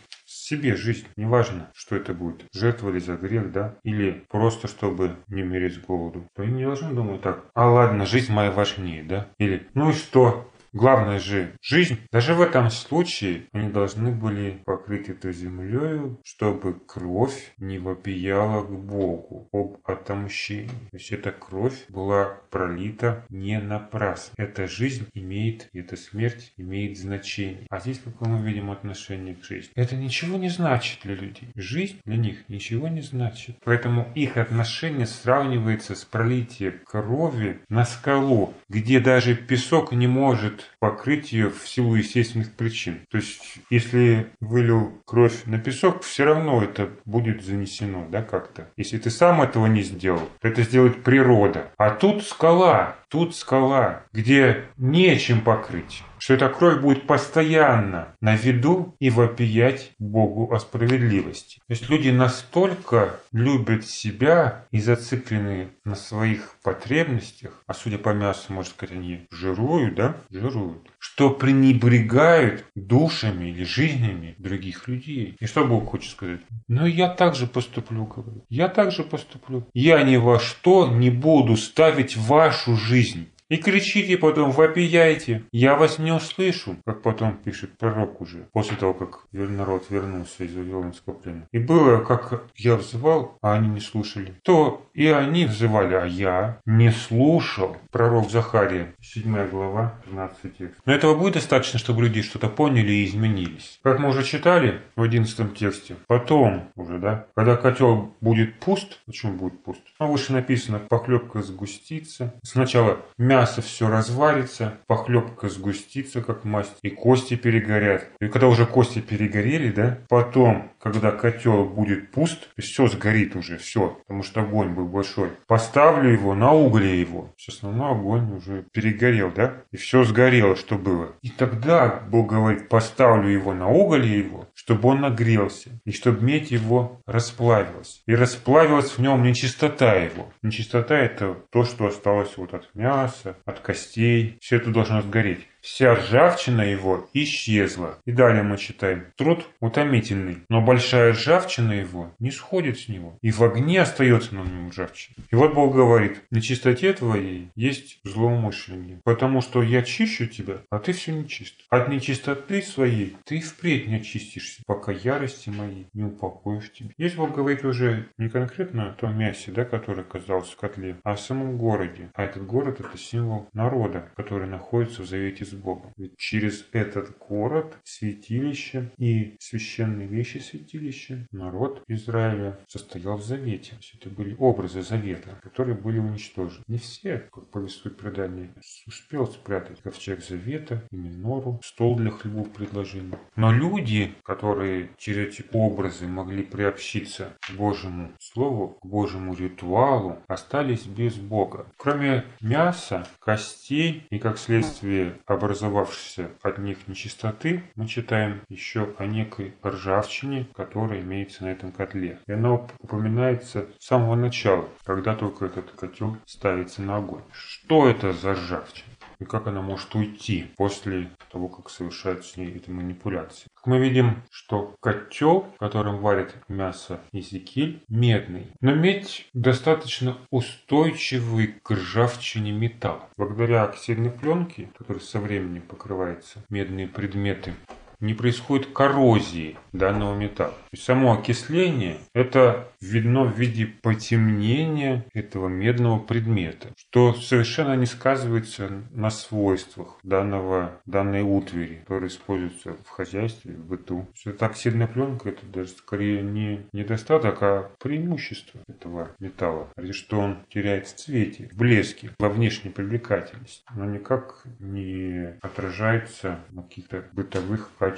[0.50, 5.42] себе жизнь, неважно, что это будет, жертва ли за грех, да, или просто чтобы не
[5.42, 9.68] умереть с голоду, то не должны думать так, а ладно, жизнь моя важнее, да, или
[9.74, 11.98] ну и что, Главное же жизнь.
[12.12, 18.70] Даже в этом случае они должны были покрыть это землей, чтобы кровь не вопияла к
[18.70, 20.68] Богу об отомщении.
[20.90, 24.32] То есть эта кровь была пролита не напрасно.
[24.36, 27.66] Эта жизнь имеет, эта смерть имеет значение.
[27.68, 29.72] А здесь какое мы видим отношение к жизни?
[29.74, 31.48] Это ничего не значит для людей.
[31.56, 33.56] Жизнь для них ничего не значит.
[33.64, 41.32] Поэтому их отношение сравнивается с пролитием крови на скалу, где даже песок не может покрыть
[41.32, 43.00] ее в силу естественных причин.
[43.10, 48.70] То есть, если вылил кровь на песок, все равно это будет занесено, да, как-то.
[48.76, 51.70] Если ты сам этого не сделал, то это сделает природа.
[51.76, 58.94] А тут скала, тут скала, где нечем покрыть что эта кровь будет постоянно на виду
[59.00, 61.58] и вопиять Богу о справедливости.
[61.66, 68.52] То есть люди настолько любят себя и зациклены на своих потребностях, а судя по мясу,
[68.52, 75.34] может сказать, они жируют, да, жируют, что пренебрегают душами или жизнями других людей.
[75.40, 76.40] И что Бог хочет сказать?
[76.68, 78.44] Ну, я также поступлю, говорит.
[78.50, 79.66] Я также поступлю.
[79.72, 85.98] Я ни во что не буду ставить вашу жизнь и кричите потом, вопияйте, я вас
[85.98, 91.46] не услышу, как потом пишет пророк уже, после того, как народ вернулся из Вавилонского плена.
[91.52, 96.60] И было, как я взывал, а они не слушали, то и они взывали, а я
[96.64, 97.76] не слушал.
[97.90, 100.80] Пророк Захария, 7 глава, 15 текст.
[100.86, 103.80] Но этого будет достаточно, чтобы люди что-то поняли и изменились.
[103.82, 109.32] Как мы уже читали в 11 тексте, потом уже, да, когда котел будет пуст, почему
[109.32, 109.80] будет пуст?
[109.98, 112.34] Ну, выше написано, похлебка сгустится.
[112.44, 118.06] Сначала мясо мясо все разварится, похлебка сгустится, как масть, и кости перегорят.
[118.20, 123.98] И когда уже кости перегорели, да, потом, когда котел будет пуст, все сгорит уже, все,
[124.06, 125.30] потому что огонь был большой.
[125.46, 127.32] Поставлю его на угле его.
[127.46, 131.12] Основной огонь уже перегорел, да, и все сгорело, что было.
[131.22, 136.50] И тогда Бог говорит, поставлю его на уголе его, чтобы он нагрелся, и чтобы медь
[136.50, 138.02] его расплавилась.
[138.06, 140.32] И расплавилась в нем нечистота его.
[140.42, 144.38] Нечистота это то, что осталось вот от мяса, от костей.
[144.40, 145.46] Все это должно сгореть.
[145.60, 147.98] Вся ржавчина его исчезла.
[148.06, 149.06] И далее мы читаем.
[149.16, 153.18] Труд утомительный, но большая ржавчина его не сходит с него.
[153.20, 155.16] И в огне остается на нем ржавчина.
[155.30, 159.00] И вот Бог говорит, на чистоте твоей есть злоумышление.
[159.04, 161.54] Потому что я чищу тебя, а ты все нечист.
[161.68, 166.90] От нечистоты своей ты впредь не очистишься, пока ярости моей не упокоишь тебя.
[166.98, 171.12] Здесь Бог говорит уже не конкретно о том мясе, да, которое оказалось в котле, а
[171.12, 172.10] о самом городе.
[172.14, 175.92] А этот город это символ народа, который находится в завете с Богом.
[175.96, 183.70] Ведь через этот город, святилище и священные вещи святилища народ Израиля состоял в завете.
[183.70, 186.64] То есть это были образы завета, которые были уничтожены.
[186.68, 188.50] Не все, как повествует предание,
[188.86, 193.14] успел спрятать ковчег завета и минору, стол для хлебов предложений.
[193.36, 200.86] Но люди, которые через эти образы могли приобщиться к Божьему Слову, к Божьему ритуалу, остались
[200.86, 201.66] без Бога.
[201.76, 209.54] Кроме мяса, костей и, как следствие, образовавшейся от них нечистоты, мы читаем еще о некой
[209.64, 212.18] ржавчине, которая имеется на этом котле.
[212.26, 217.22] И она упоминается с самого начала, когда только этот котел ставится на огонь.
[217.32, 218.90] Что это за ржавчина?
[219.20, 223.48] И как она может уйти после того, как совершают с ней эти манипуляции.
[223.54, 228.48] Как мы видим, что котел, в котором варят мясо и зикиль, медный.
[228.60, 233.02] Но медь достаточно устойчивый к ржавчине металл.
[233.16, 237.54] Благодаря оксидной пленке, которая со временем покрывается медные предметы,
[238.00, 240.50] не происходит коррозии данного металла.
[240.50, 247.86] То есть само окисление– это видно в виде потемнения этого медного предмета, что совершенно не
[247.86, 254.08] сказывается на свойствах данного, данной утвари, которая используется в хозяйстве, в быту.
[254.14, 259.68] Все это оксидная пленка– это даже скорее не недостаток, а преимущество этого металла.
[259.76, 266.40] Разве что он теряет в цвете, в блеске, во внешней привлекательности, но никак не отражается
[266.50, 267.89] на каких-то бытовых качествах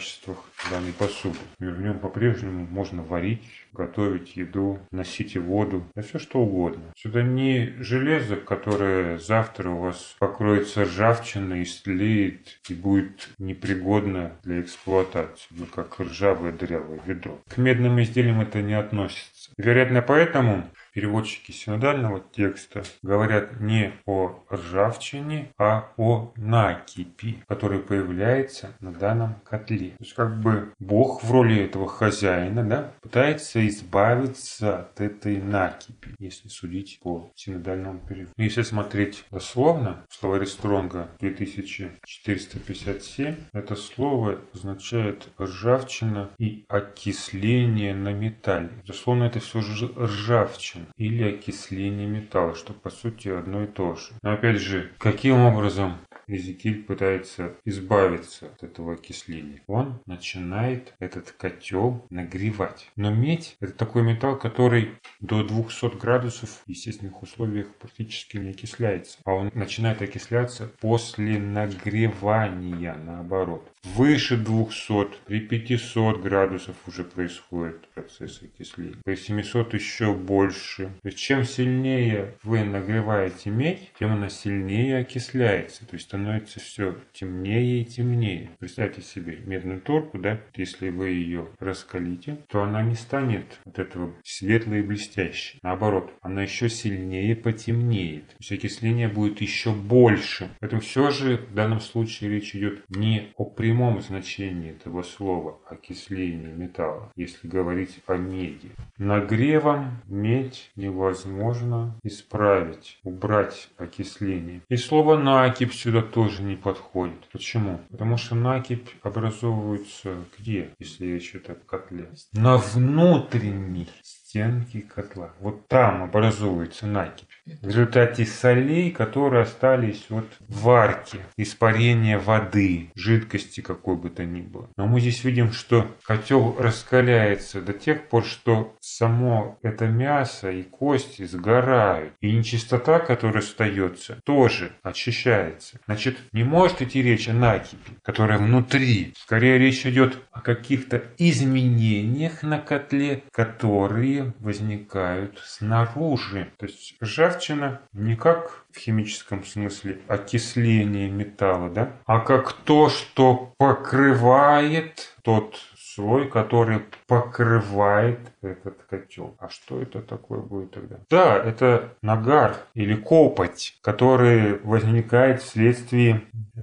[0.70, 1.38] данной посуды.
[1.60, 6.92] И в нем по-прежнему можно варить, готовить еду, носить воду, да все что угодно.
[6.96, 15.48] Сюда не железо, которое завтра у вас покроется ржавчиной, истлеет и будет непригодно для эксплуатации,
[15.50, 17.40] ну, как ржавое дырявое ведро.
[17.48, 19.50] К медным изделиям это не относится.
[19.56, 28.92] Вероятно, поэтому переводчики синодального текста говорят не о ржавчине, а о накипи, который появляется на
[28.92, 29.90] данном котле.
[29.90, 36.10] То есть как бы Бог в роли этого хозяина да, пытается избавиться от этой накипи,
[36.18, 38.32] если судить по синодальному переводу.
[38.36, 48.70] Если смотреть дословно, в словаре Стронга 2457, это слово означает ржавчина и окисление на металле.
[48.86, 54.12] Дословно это все же ржавчина или окисление металла, что по сути одно и то же.
[54.22, 59.62] Но опять же, каким образом Эзекиль пытается избавиться от этого окисления.
[59.66, 62.90] Он начинает этот котел нагревать.
[62.96, 69.18] Но медь– это такой металл, который до 200 градусов в естественных условиях практически не окисляется.
[69.24, 73.71] А он начинает окисляться после нагревания, наоборот.
[73.84, 78.96] Выше 200, при 500 градусов уже происходит процесс окисления.
[79.04, 80.86] При 700 еще больше.
[81.02, 85.84] То есть чем сильнее вы нагреваете медь, тем она сильнее окисляется.
[85.86, 88.50] То есть становится все темнее и темнее.
[88.60, 94.14] Представьте себе медную торку, да, если вы ее раскалите, то она не станет от этого
[94.22, 95.58] светлой и блестящей.
[95.62, 98.28] Наоборот, она еще сильнее потемнеет.
[98.28, 100.48] То есть окисление будет еще больше.
[100.60, 105.58] Поэтому все же в данном случае речь идет не о прямом прямом значении этого слова
[105.66, 108.70] окисление металла, если говорить о меди.
[108.98, 114.60] Нагревом медь невозможно исправить, убрать окисление.
[114.68, 117.26] И слово накипь сюда тоже не подходит.
[117.32, 117.80] Почему?
[117.90, 122.10] Потому что накипь образовывается где, если речь идет о котле?
[122.34, 125.30] На внутренней стенки котла.
[125.40, 127.28] Вот там образуется накипь.
[127.44, 134.68] В результате солей, которые остались от варки, испарения воды, жидкости какой бы то ни было.
[134.76, 140.62] Но мы здесь видим, что котел раскаляется до тех пор, что само это мясо и
[140.62, 142.14] кости сгорают.
[142.20, 145.80] И нечистота, которая остается, тоже очищается.
[145.86, 149.14] Значит, не может идти речь о накипи, которая внутри.
[149.16, 156.52] Скорее речь идет о каких-то изменениях на котле, которые возникают снаружи.
[156.58, 156.96] То есть
[157.32, 165.56] ржавчина не как в химическом смысле окисление металла, да, а как то, что покрывает тот
[165.78, 169.36] слой, который покрывает этот котел.
[169.38, 170.96] А что это такое будет тогда?
[171.10, 176.22] Да, это нагар или копоть, который возникает вследствие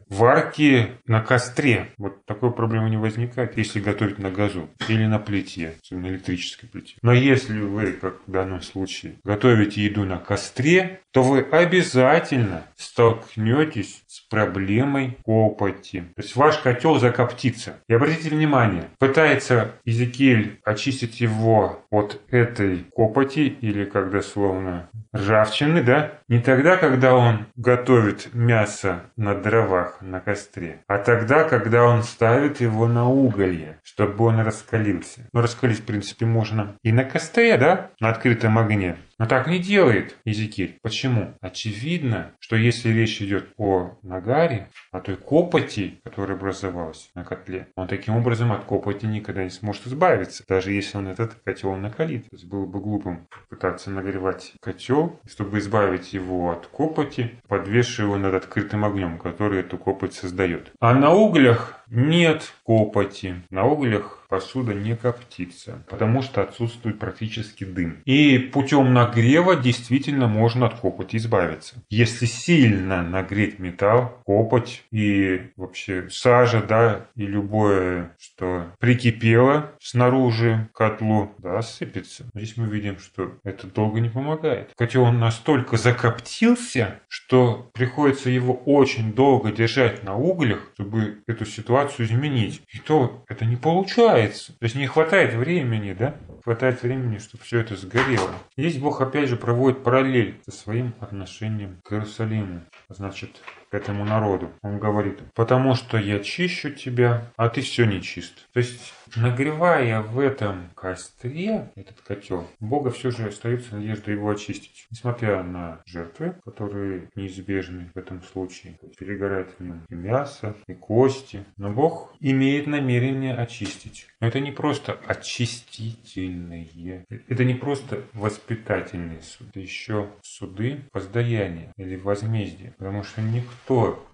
[0.10, 1.88] варки на костре.
[1.98, 6.96] Вот такой проблемы не возникает, если готовить на газу или на плите, на электрической плите.
[7.02, 14.04] Но если вы, как в данном случае, готовите еду на костре, то вы обязательно столкнетесь
[14.08, 16.02] с проблемой копоти.
[16.16, 17.78] То есть ваш котел закоптится.
[17.88, 26.12] И обратите внимание, пытается Иезекииль очистить его от этой копоти или как дословно ржавчины, да,
[26.28, 32.62] не тогда, когда он готовит мясо на дровах, на костре, а тогда, когда он ставит
[32.62, 35.28] его на уголье, чтобы он раскалился.
[35.34, 38.98] Но раскалить, в принципе, можно и на костре, да, на открытом огне.
[39.20, 40.80] Но так не делает Езекиль.
[40.82, 41.36] Почему?
[41.42, 47.90] Очевидно, что если речь идет о нагаре, о той копоти, которая образовалась на котле, он
[47.90, 52.30] таким образом от копоти никогда не сможет избавиться, даже если он этот котел накалит.
[52.30, 58.18] То есть было бы глупым пытаться нагревать котел, чтобы избавить его от копоти, подвешивая его
[58.18, 60.72] над открытым огнем, который эту копоть создает.
[60.80, 63.36] А на углях нет копоти.
[63.50, 67.98] На углях посуда не коптится, потому что отсутствует практически дым.
[68.06, 71.84] И путем нагрева действительно можно от копоти избавиться.
[71.90, 81.32] Если сильно нагреть металл, копоть и вообще сажа, да, и любое, что прикипело снаружи котлу,
[81.40, 82.26] да, сыпется.
[82.36, 84.72] Здесь мы видим, что это долго не помогает.
[84.78, 92.06] Котел он настолько закоптился, что приходится его очень долго держать на углях, чтобы эту ситуацию
[92.06, 92.62] изменить.
[92.72, 94.54] И то это не получается нагревается.
[94.54, 96.16] То есть не хватает времени, да?
[96.44, 98.30] Хватает времени, чтобы все это сгорело.
[98.58, 102.62] Здесь Бог опять же проводит параллель со своим отношением к Иерусалиму.
[102.90, 103.42] Значит,
[103.76, 104.52] этому народу.
[104.62, 108.48] Он говорит, потому что я чищу тебя, а ты все нечист.
[108.54, 114.88] То есть, нагревая в этом костре этот котел, Бога все же остается надежда его очистить.
[114.92, 118.78] Несмотря на жертвы, которые неизбежны в этом случае.
[118.98, 121.44] Перегорает в нем и мясо, и кости.
[121.58, 124.08] Но Бог имеет намерение очистить.
[124.20, 131.96] Но это не просто очистительные, это не просто воспитательные суды, это еще суды воздаяния или
[131.96, 132.74] возмездия.
[132.78, 133.59] Потому что никто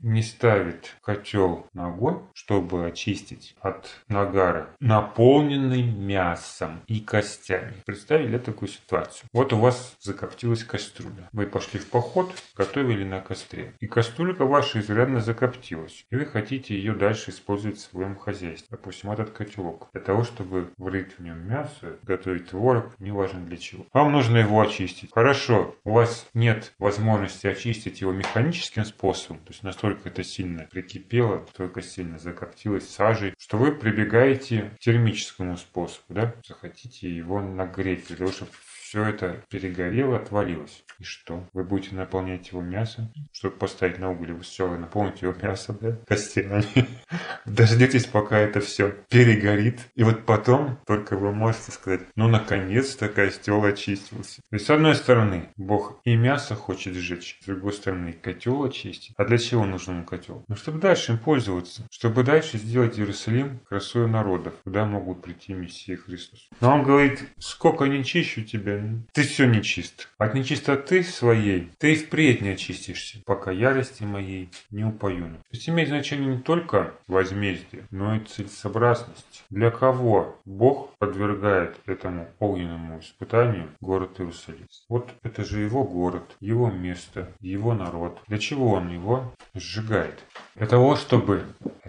[0.02, 7.74] не ставит котел на огонь, чтобы очистить от нагара, наполненный мясом и костями.
[7.86, 9.28] Представили такую ситуацию?
[9.34, 11.30] Вот у вас закоптилась кастрюля.
[11.32, 13.74] Вы пошли в поход, готовили на костре.
[13.80, 16.06] И кастрюлька ваша изрядно закоптилась.
[16.12, 18.68] И вы хотите ее дальше использовать в своем хозяйстве.
[18.70, 23.86] Допустим, этот котелок для того, чтобы варить в нем мясо, готовить творог, неважно для чего.
[23.94, 25.12] Вам нужно его очистить.
[25.14, 31.40] Хорошо, у вас нет возможности очистить его механическим способом, то есть настолько это сильно прикипело,
[31.40, 38.18] настолько сильно закоптилось сажей, что вы прибегаете к термическому способу, да, захотите его нагреть для
[38.18, 40.85] того, чтобы все это перегорело, отвалилось.
[41.00, 41.48] И что?
[41.54, 45.98] Вы будете наполнять его мясом, чтобы поставить на уголь, вы сначала наполните его мясом, да,
[46.08, 46.66] костями.
[47.46, 49.82] Дождитесь, пока это все перегорит.
[49.96, 54.42] И вот потом только вы можете сказать, ну, наконец-то костел очистился.
[54.50, 59.14] То есть, с одной стороны, Бог и мясо хочет сжечь, с другой стороны, котел очистить.
[59.18, 60.46] А для чего нужен ему котел?
[60.48, 65.98] Ну, чтобы дальше им пользоваться, чтобы дальше сделать Иерусалим красою народов, куда могут прийти Мессия
[65.98, 66.50] Христос.
[66.62, 68.82] Но он говорит, сколько не чищу тебя,
[69.12, 70.10] ты все нечист.
[70.18, 75.26] От нечистоты своей ты впредь не очистишься, пока ярости моей не упою.
[75.26, 79.44] То есть имеет значение не только возмездие, но и целесообразность.
[79.50, 84.68] Для кого Бог подвергает этому огненному испытанию город Иерусалим?
[84.90, 88.20] Вот это же его город, его место, его народ.
[88.28, 90.24] Для чего он его сжигает?
[90.56, 91.44] Для того, чтобы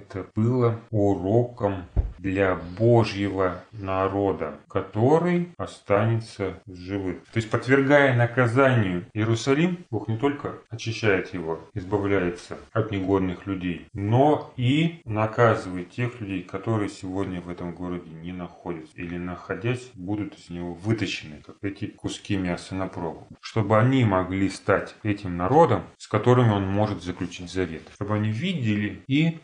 [0.08, 1.84] это было уроком
[2.18, 7.18] для Божьего народа, который останется живых.
[7.32, 14.52] То есть, подвергая наказанию Иерусалим, Бог не только очищает его, избавляется от негодных людей, но
[14.56, 20.50] и наказывает тех людей, которые сегодня в этом городе не находятся или находясь будут из
[20.50, 26.08] него вытащены, как эти куски мяса на пробу, чтобы они могли стать этим народом, с
[26.08, 29.38] которыми он может заключить завет, чтобы они видели и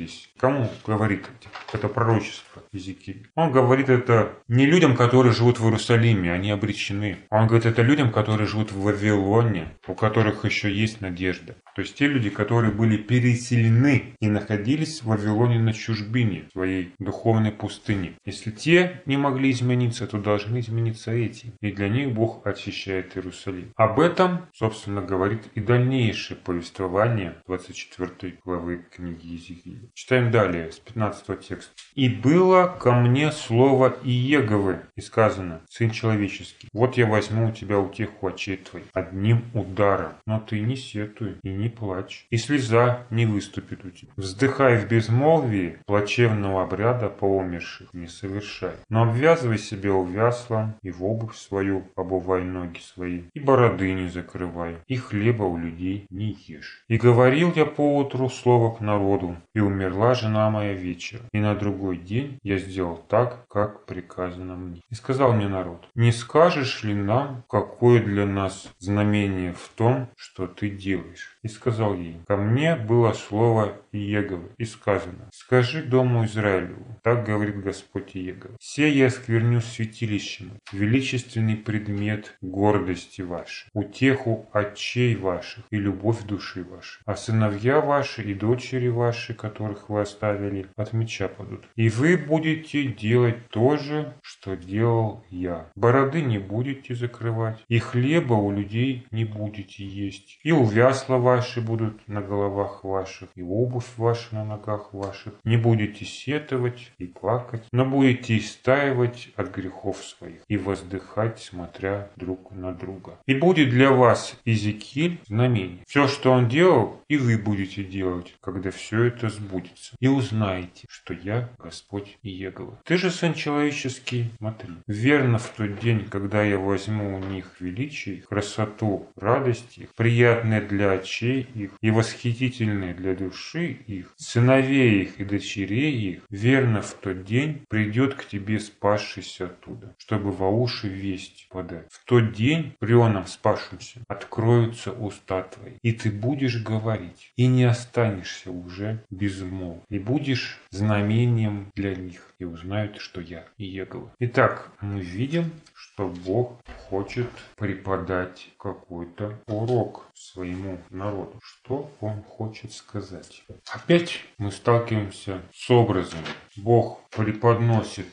[0.00, 0.30] учились.
[0.38, 1.26] Кому говорит
[1.72, 2.50] это пророчество?
[2.50, 3.28] пророчество Езекииль.
[3.34, 7.18] Он говорит это не людям, которые живут в Иерусалиме, они обречены.
[7.30, 11.56] Он говорит это людям, которые живут в Вавилоне, у которых еще есть надежда.
[11.74, 17.52] То есть те люди, которые были переселены и находились в Вавилоне на чужбине, своей духовной
[17.52, 18.14] пустыне.
[18.24, 21.52] Если те не могли измениться, то должны измениться эти.
[21.60, 23.72] И для них Бог очищает Иерусалим.
[23.76, 29.88] Об этом, собственно, говорит и дальнейшее повествование 24 главы книги Езекииля.
[29.94, 31.72] Читаем далее, с 15 текста.
[31.94, 37.78] «И было ко мне слово Иеговы, и сказано, Сын человеческий, вот я возьму у тебя
[37.78, 43.26] утеху очей твоих одним ударом, но ты не сетуй и не плачь, и слеза не
[43.26, 44.10] выступит у тебя.
[44.16, 51.04] Вздыхай в безмолвии, плачевного обряда по умерших не совершай, но обвязывай себя увяслом и в
[51.04, 56.84] обувь свою обувай ноги свои, и бороды не закрывай, и хлеба у людей не ешь.
[56.88, 61.98] И говорил я поутру слово к народу, и умерла жена моя вечер, и на другой
[61.98, 64.80] день я сделал так, как приказано мне.
[64.90, 70.46] И сказал мне народ, не скажешь ли нам, какое для нас знамение в том, что
[70.46, 71.36] ты делаешь?
[71.42, 77.60] И сказал ей, ко мне было слово Иеговы, и сказано, скажи дому Израилеву, так говорит
[77.62, 86.22] Господь Иегова, все я скверню святилищем, величественный предмет гордости вашей, утеху отчей ваших и любовь
[86.22, 91.64] души вашей, а сыновья ваши и дочери ваши, которых вы оставили, от меча падут.
[91.76, 95.66] И вы будете делать то же, что делал я.
[95.74, 102.06] Бороды не будете закрывать, и хлеба у людей не будете есть, и увясла ваши будут
[102.06, 105.32] на головах ваших, и обувь ваша на ногах ваших.
[105.44, 112.50] Не будете сетовать и плакать, но будете истаивать от грехов своих и воздыхать, смотря друг
[112.50, 113.12] на друга.
[113.24, 115.78] И будет для вас Иезекииль знамение.
[115.86, 119.96] Все, что он делал, и вы будете делать, когда все это сбудется.
[119.98, 122.78] И узнаете, что я Господь Иегова.
[122.84, 124.74] Ты же, сын человеческий, смотри.
[124.86, 130.90] Верно в тот день, когда я возьму у них величие, красоту, радость их, приятное для
[130.92, 137.24] очей их и восхитительное для души их, сыновей их и дочерей их, верно в тот
[137.24, 141.86] день придет к тебе спасшийся оттуда, чтобы во уши весть подать.
[141.90, 148.50] В тот день прионам спасшимся откроются уста твои, и ты будешь говорить, и не останешься
[148.50, 154.12] уже безмолв, и будешь знамением для них, и узнают, что я Иегова.
[154.18, 161.19] Итак, мы видим, что Бог хочет преподать какой-то урок своему народу.
[161.42, 163.44] Что Он хочет сказать?
[163.72, 166.20] Опять мы сталкиваемся с образом.
[166.56, 168.06] Бог преподносит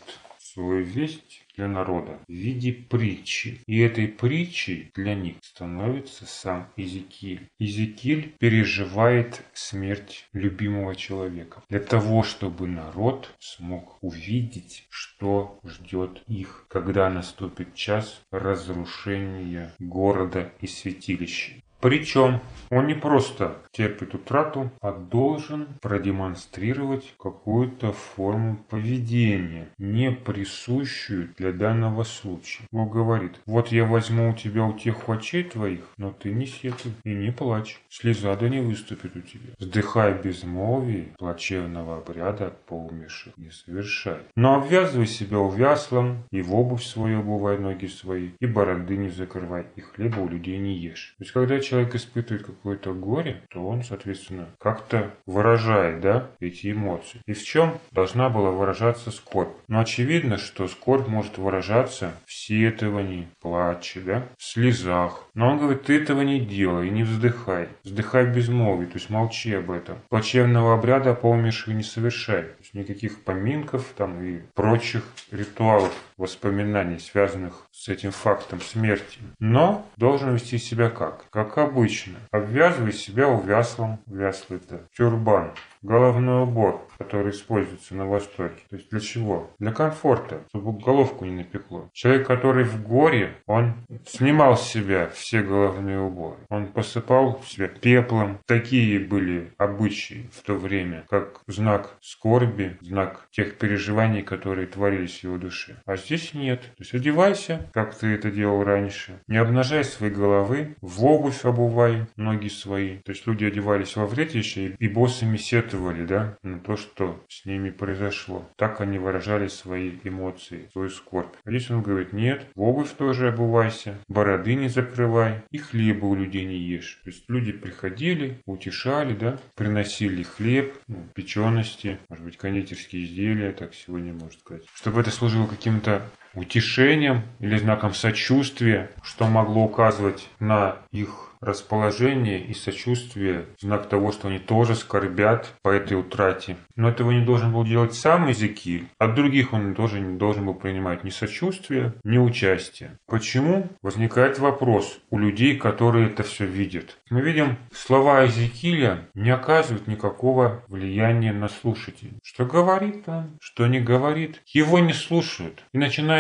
[0.58, 3.62] свою весть для народа в виде притчи.
[3.68, 7.50] И этой притчей для них становится сам Иезекииль.
[7.60, 17.10] Иезекииль переживает смерть любимого человека для того, чтобы народ смог увидеть, что ждет их, когда
[17.10, 21.62] наступит час разрушения города и святилища.
[21.80, 31.52] Причем он не просто терпит утрату, а должен продемонстрировать какую-то форму поведения, не присущую для
[31.54, 32.64] данного случая.
[32.72, 37.14] Бог говорит, вот я возьму у тебя утеху очей твоих, но ты не сетуй и
[37.14, 39.54] не плачь, слеза да не выступит у тебя.
[39.60, 44.20] Вздыхай безмолвие, плачевного обряда по умерших не совершай.
[44.36, 49.68] Но обвязывай себя увяслом, и в обувь свою обувай ноги свои, и бороды не закрывай,
[49.76, 51.16] и хлеба у людей не ешь.
[51.18, 57.22] То есть, когда человек испытывает какое-то горе, то он, соответственно, как-то выражает да, эти эмоции.
[57.26, 59.56] И в чем должна была выражаться скорбь?
[59.68, 65.24] Но очевидно, что скорбь может выражаться в сетовании, плаче, да, в слезах.
[65.34, 67.70] Но он говорит, ты этого не делай и не вздыхай.
[67.84, 69.98] Вздыхай без мови, то есть молчи об этом.
[70.10, 72.44] Плачевного обряда по умерших не совершай.
[72.44, 79.20] То есть никаких поминков там и прочих ритуалов, воспоминаний, связанных с этим фактом смерти.
[79.40, 81.30] Но должен вести себя как?
[81.30, 82.16] Как обычно.
[82.32, 84.00] Обвязывай себя увяслом.
[84.08, 85.54] Вяслый это тюрбан.
[85.82, 88.62] Головной убор, который используется на Востоке.
[88.70, 89.52] То есть для чего?
[89.60, 91.90] Для комфорта, чтобы головку не напекло.
[91.94, 93.74] Человек, который в горе, он
[94.06, 96.38] снимал с себя все головные уборы.
[96.50, 98.40] Он посыпал себя пеплом.
[98.46, 105.24] Такие были обычаи в то время, как знак скорби, знак тех переживаний, которые творились в
[105.24, 105.82] его душе.
[105.86, 106.62] А здесь нет.
[106.62, 109.20] То есть одевайся, как ты это делал раньше.
[109.28, 112.98] Не обнажай свои головы, в обувь обувай ноги свои.
[113.00, 115.38] То есть люди одевались во вретище и босыми
[115.68, 118.50] сетовали, да, на то, что с ними произошло.
[118.56, 121.36] Так они выражали свои эмоции, свою скорбь.
[121.44, 126.16] А здесь он говорит, нет, в обувь тоже обувайся, бороды не закрывай и хлеба у
[126.16, 127.00] людей не ешь.
[127.04, 133.74] То есть люди приходили, утешали, да, приносили хлеб, ну, печености, может быть, кондитерские изделия, так
[133.74, 134.64] сегодня можно сказать.
[134.74, 136.04] Чтобы это служило каким-то
[136.38, 144.28] утешением или знаком сочувствия, что могло указывать на их расположение и сочувствие, знак того, что
[144.28, 146.58] они тоже скорбят по этой утрате.
[146.76, 150.54] Но этого не должен был делать сам Иезекииль, от других он тоже не должен был
[150.54, 152.98] принимать ни сочувствие, ни участие.
[153.08, 153.70] Почему?
[153.82, 156.98] Возникает вопрос у людей, которые это все видят.
[157.10, 162.20] Мы видим, слова Иезекииля не оказывают никакого влияния на слушателей.
[162.24, 165.64] Что говорит он, что не говорит, его не слушают.
[165.72, 165.78] И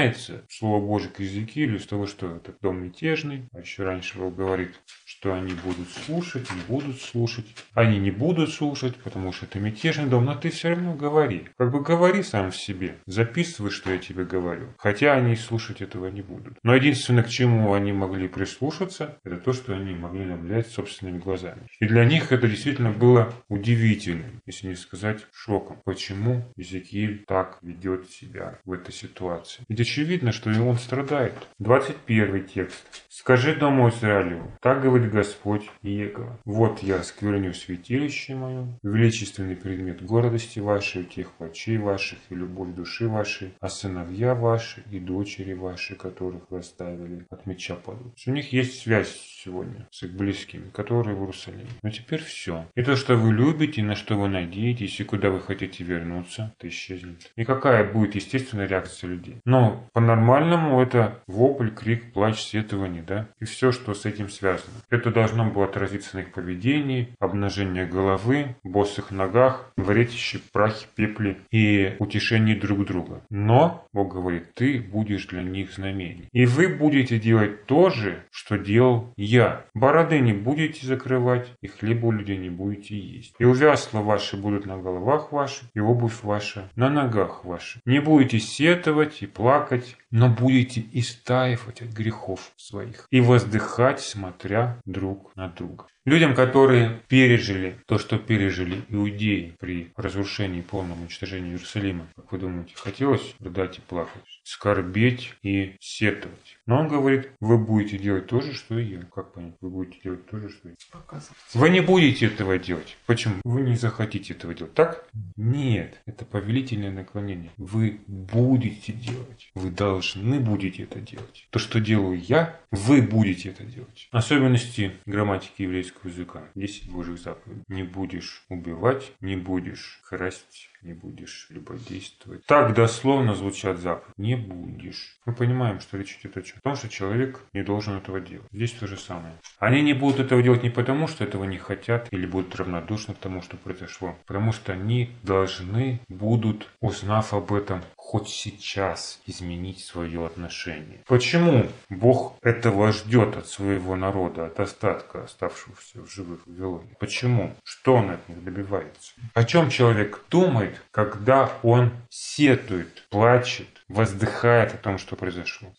[0.07, 4.33] начинается Слово Божие к Иезекиилю с того, что это дом мятежный, а еще раньше он
[4.33, 4.79] говорит,
[5.19, 7.45] что они будут слушать, не будут слушать.
[7.73, 11.47] Они не будут слушать, потому что это мятежный дом, но ты все равно говори.
[11.57, 14.67] Как бы говори сам в себе, записывай, что я тебе говорю.
[14.77, 16.59] Хотя они слушать этого не будут.
[16.61, 21.67] Но единственное, к чему они могли прислушаться, это то, что они могли наблюдать собственными глазами.
[21.79, 25.81] И для них это действительно было удивительным, если не сказать шоком.
[25.83, 29.63] Почему Иезекииль так ведет себя в этой ситуации?
[29.67, 31.33] Ведь очевидно, что и он страдает.
[31.57, 32.85] 21 текст.
[33.19, 36.39] «Скажи дому Израилеву, так говорит Господь Иегова.
[36.45, 43.07] Вот я скверню святилище мое, величественный предмет гордости вашей, тех очей ваших и любовь души
[43.07, 48.13] вашей, а сыновья ваши и дочери ваши, которых вы оставили, от меча падут.
[48.27, 49.09] У них есть связь
[49.43, 51.65] сегодня с их близкими, которые в Иерусалиме.
[51.81, 52.67] Но теперь все.
[52.75, 56.67] И то, что вы любите, на что вы надеетесь, и куда вы хотите вернуться, это
[56.67, 57.31] исчезнет.
[57.35, 59.41] И какая будет естественная реакция людей?
[59.43, 63.29] Но по-нормальному это вопль, крик, плач, сетование, да?
[63.39, 64.75] И все, что с этим связано.
[64.89, 71.95] Это должно было отразиться на их поведении, обнажение головы, босых ногах, вретище, прахе, пепле и
[71.99, 73.21] утешении друг друга.
[73.29, 76.27] Но, Бог говорит, ты будешь для них знамением.
[76.33, 79.65] И вы будете делать то же, что делал я.
[79.73, 83.33] Бороды не будете закрывать, и хлеба у людей не будете есть.
[83.39, 87.81] И увясла ваши будут на головах ваших, и обувь ваша на ногах ваших.
[87.85, 95.35] Не будете сетовать и плакать, но будете истаивать от грехов своих и воздыхать, смотря друг
[95.35, 95.87] на друга.
[96.05, 102.37] Людям, которые пережили то, что пережили иудеи при разрушении и полном уничтожении Иерусалима, как вы
[102.39, 106.56] думаете, хотелось рыдать и плакать, скорбеть и сетовать.
[106.67, 109.01] Но он говорит, вы будете делать то же, что и я.
[109.03, 109.55] Как понять?
[109.61, 111.21] Вы будете делать то же, что и я.
[111.53, 112.97] Вы не будете этого делать.
[113.05, 113.35] Почему?
[113.45, 114.73] Вы не захотите этого делать.
[114.73, 115.07] Так?
[115.37, 116.01] Нет.
[116.05, 117.51] Это повелительное наклонение.
[117.57, 119.49] Вы будете делать.
[119.55, 121.47] Вы должны будете это делать.
[121.51, 124.09] То, что делаю я, вы будете это делать.
[124.11, 126.43] Особенности грамматики еврейского языка.
[126.55, 127.63] 10 Божьих заповедей.
[127.69, 132.45] Не будешь убивать, не будешь красть, не будешь любодействовать.
[132.45, 134.13] Так дословно звучат заповеди.
[134.17, 135.17] Не будешь.
[135.25, 136.56] Мы понимаем, что речь идет о чем?
[136.57, 138.47] О том, что человек не должен этого делать.
[138.51, 139.33] Здесь то же самое.
[139.59, 143.17] Они не будут этого делать не потому, что этого не хотят или будут равнодушны к
[143.17, 144.15] тому, что произошло.
[144.25, 150.99] Потому что они должны будут, узнав об этом, хоть сейчас изменить свое отношение.
[151.07, 156.95] Почему Бог этого ждет от своего народа, от остатка, оставшегося в живых в Вавилоне?
[156.99, 157.53] Почему?
[157.63, 159.13] Что он от них добивается?
[159.33, 165.69] О чем человек думает, когда он сетует, плачет, воздыхает о том, что произошло?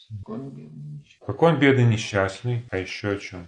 [1.27, 3.47] Какой он бедный, несчастный, а еще о чем?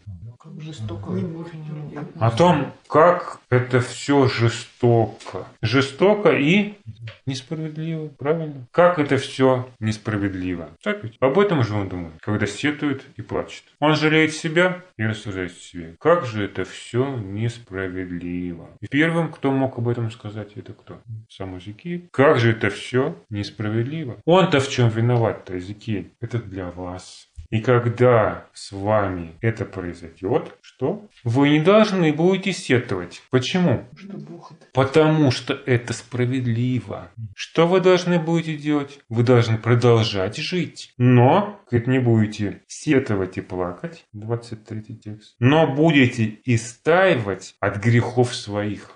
[2.18, 4.69] О том, как это все жестоко.
[5.62, 6.74] Жестоко и
[7.26, 8.66] несправедливо, правильно?
[8.70, 10.70] Как это все несправедливо.
[10.82, 11.16] Так ведь?
[11.20, 13.64] Об этом же он думает, когда сетует и плачет.
[13.78, 15.96] Он жалеет себя и рассуждает себе.
[15.98, 18.70] Как же это все несправедливо.
[18.80, 21.00] И первым, кто мог об этом сказать, это кто?
[21.28, 22.08] Сам Эзекииль.
[22.12, 24.16] Как же это все несправедливо.
[24.24, 26.12] Он-то в чем виноват-то, Эзекииль?
[26.20, 27.29] Это для вас.
[27.50, 31.08] И когда с вами это произойдет, что?
[31.24, 33.22] Вы не должны будете сетовать.
[33.30, 33.88] Почему?
[33.96, 34.66] Что Бог это?
[34.72, 37.10] Потому что это справедливо.
[37.34, 39.00] Что вы должны будете делать?
[39.08, 40.94] Вы должны продолжать жить.
[40.96, 44.04] Но, говорит, не будете сетовать и плакать.
[44.12, 45.34] 23 текст.
[45.40, 48.92] Но будете истаивать от грехов своих.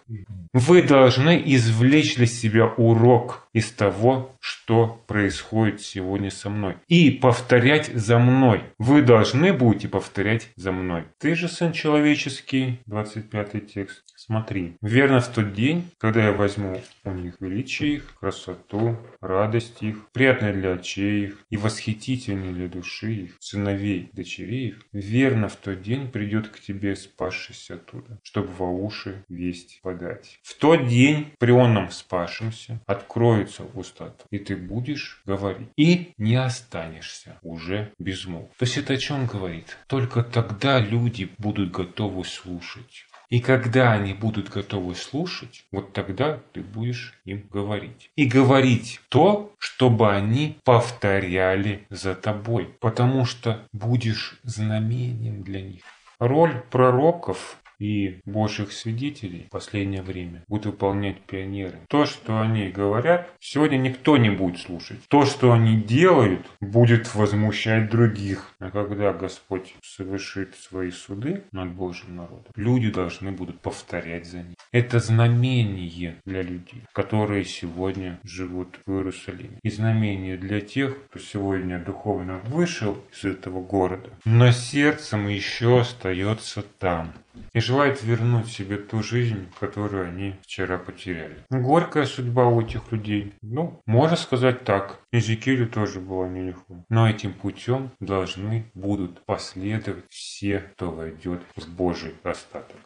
[0.53, 6.77] Вы должны извлечь для себя урок из того, что происходит сегодня со мной.
[6.87, 8.44] И повторять за мной.
[8.79, 11.05] Вы должны будете повторять за мной.
[11.19, 14.77] Ты же, сын человеческий, 25 текст, смотри.
[14.81, 20.53] Верно в тот день, когда я возьму у них величие их, красоту, радость их, приятное
[20.53, 26.11] для очей их и восхитительное для души их, сыновей, дочерей их, верно в тот день
[26.11, 30.39] придет к тебе спасшийся оттуда, чтобы во уши весть подать.
[30.43, 37.39] В тот день при онном спасшемся откроются уста, и ты будешь говорить, и не останешься
[37.43, 37.93] уже
[38.35, 38.49] безмолв.
[38.59, 39.77] То есть это о чем говорит?
[39.87, 43.07] Только тогда люди будут готовы слушать.
[43.31, 48.11] И когда они будут готовы слушать, вот тогда ты будешь им говорить.
[48.17, 55.83] И говорить то, чтобы они повторяли за тобой, потому что будешь знамением для них.
[56.21, 61.79] Роль пророков и Божьих свидетелей в последнее время будут выполнять пионеры.
[61.89, 64.99] То, что они говорят, сегодня никто не будет слушать.
[65.09, 68.55] То, что они делают, будет возмущать других.
[68.59, 74.55] А когда Господь совершит свои суды над Божьим народом, люди должны будут повторять за ним.
[74.73, 79.59] Это знамение для людей, которые сегодня живут в Иерусалиме.
[79.63, 86.63] И знамение для тех, кто сегодня духовно вышел из этого города, но сердцем еще остается
[86.63, 87.13] там
[87.53, 91.45] и желает вернуть себе ту жизнь, которую они вчера потеряли.
[91.51, 93.35] Горькая судьба у этих людей.
[93.43, 95.01] Ну, можно сказать так.
[95.13, 96.85] Езекилю тоже было нелегко.
[96.89, 102.77] Но этим путем должны будут последовать все, кто войдет в Божий остаток.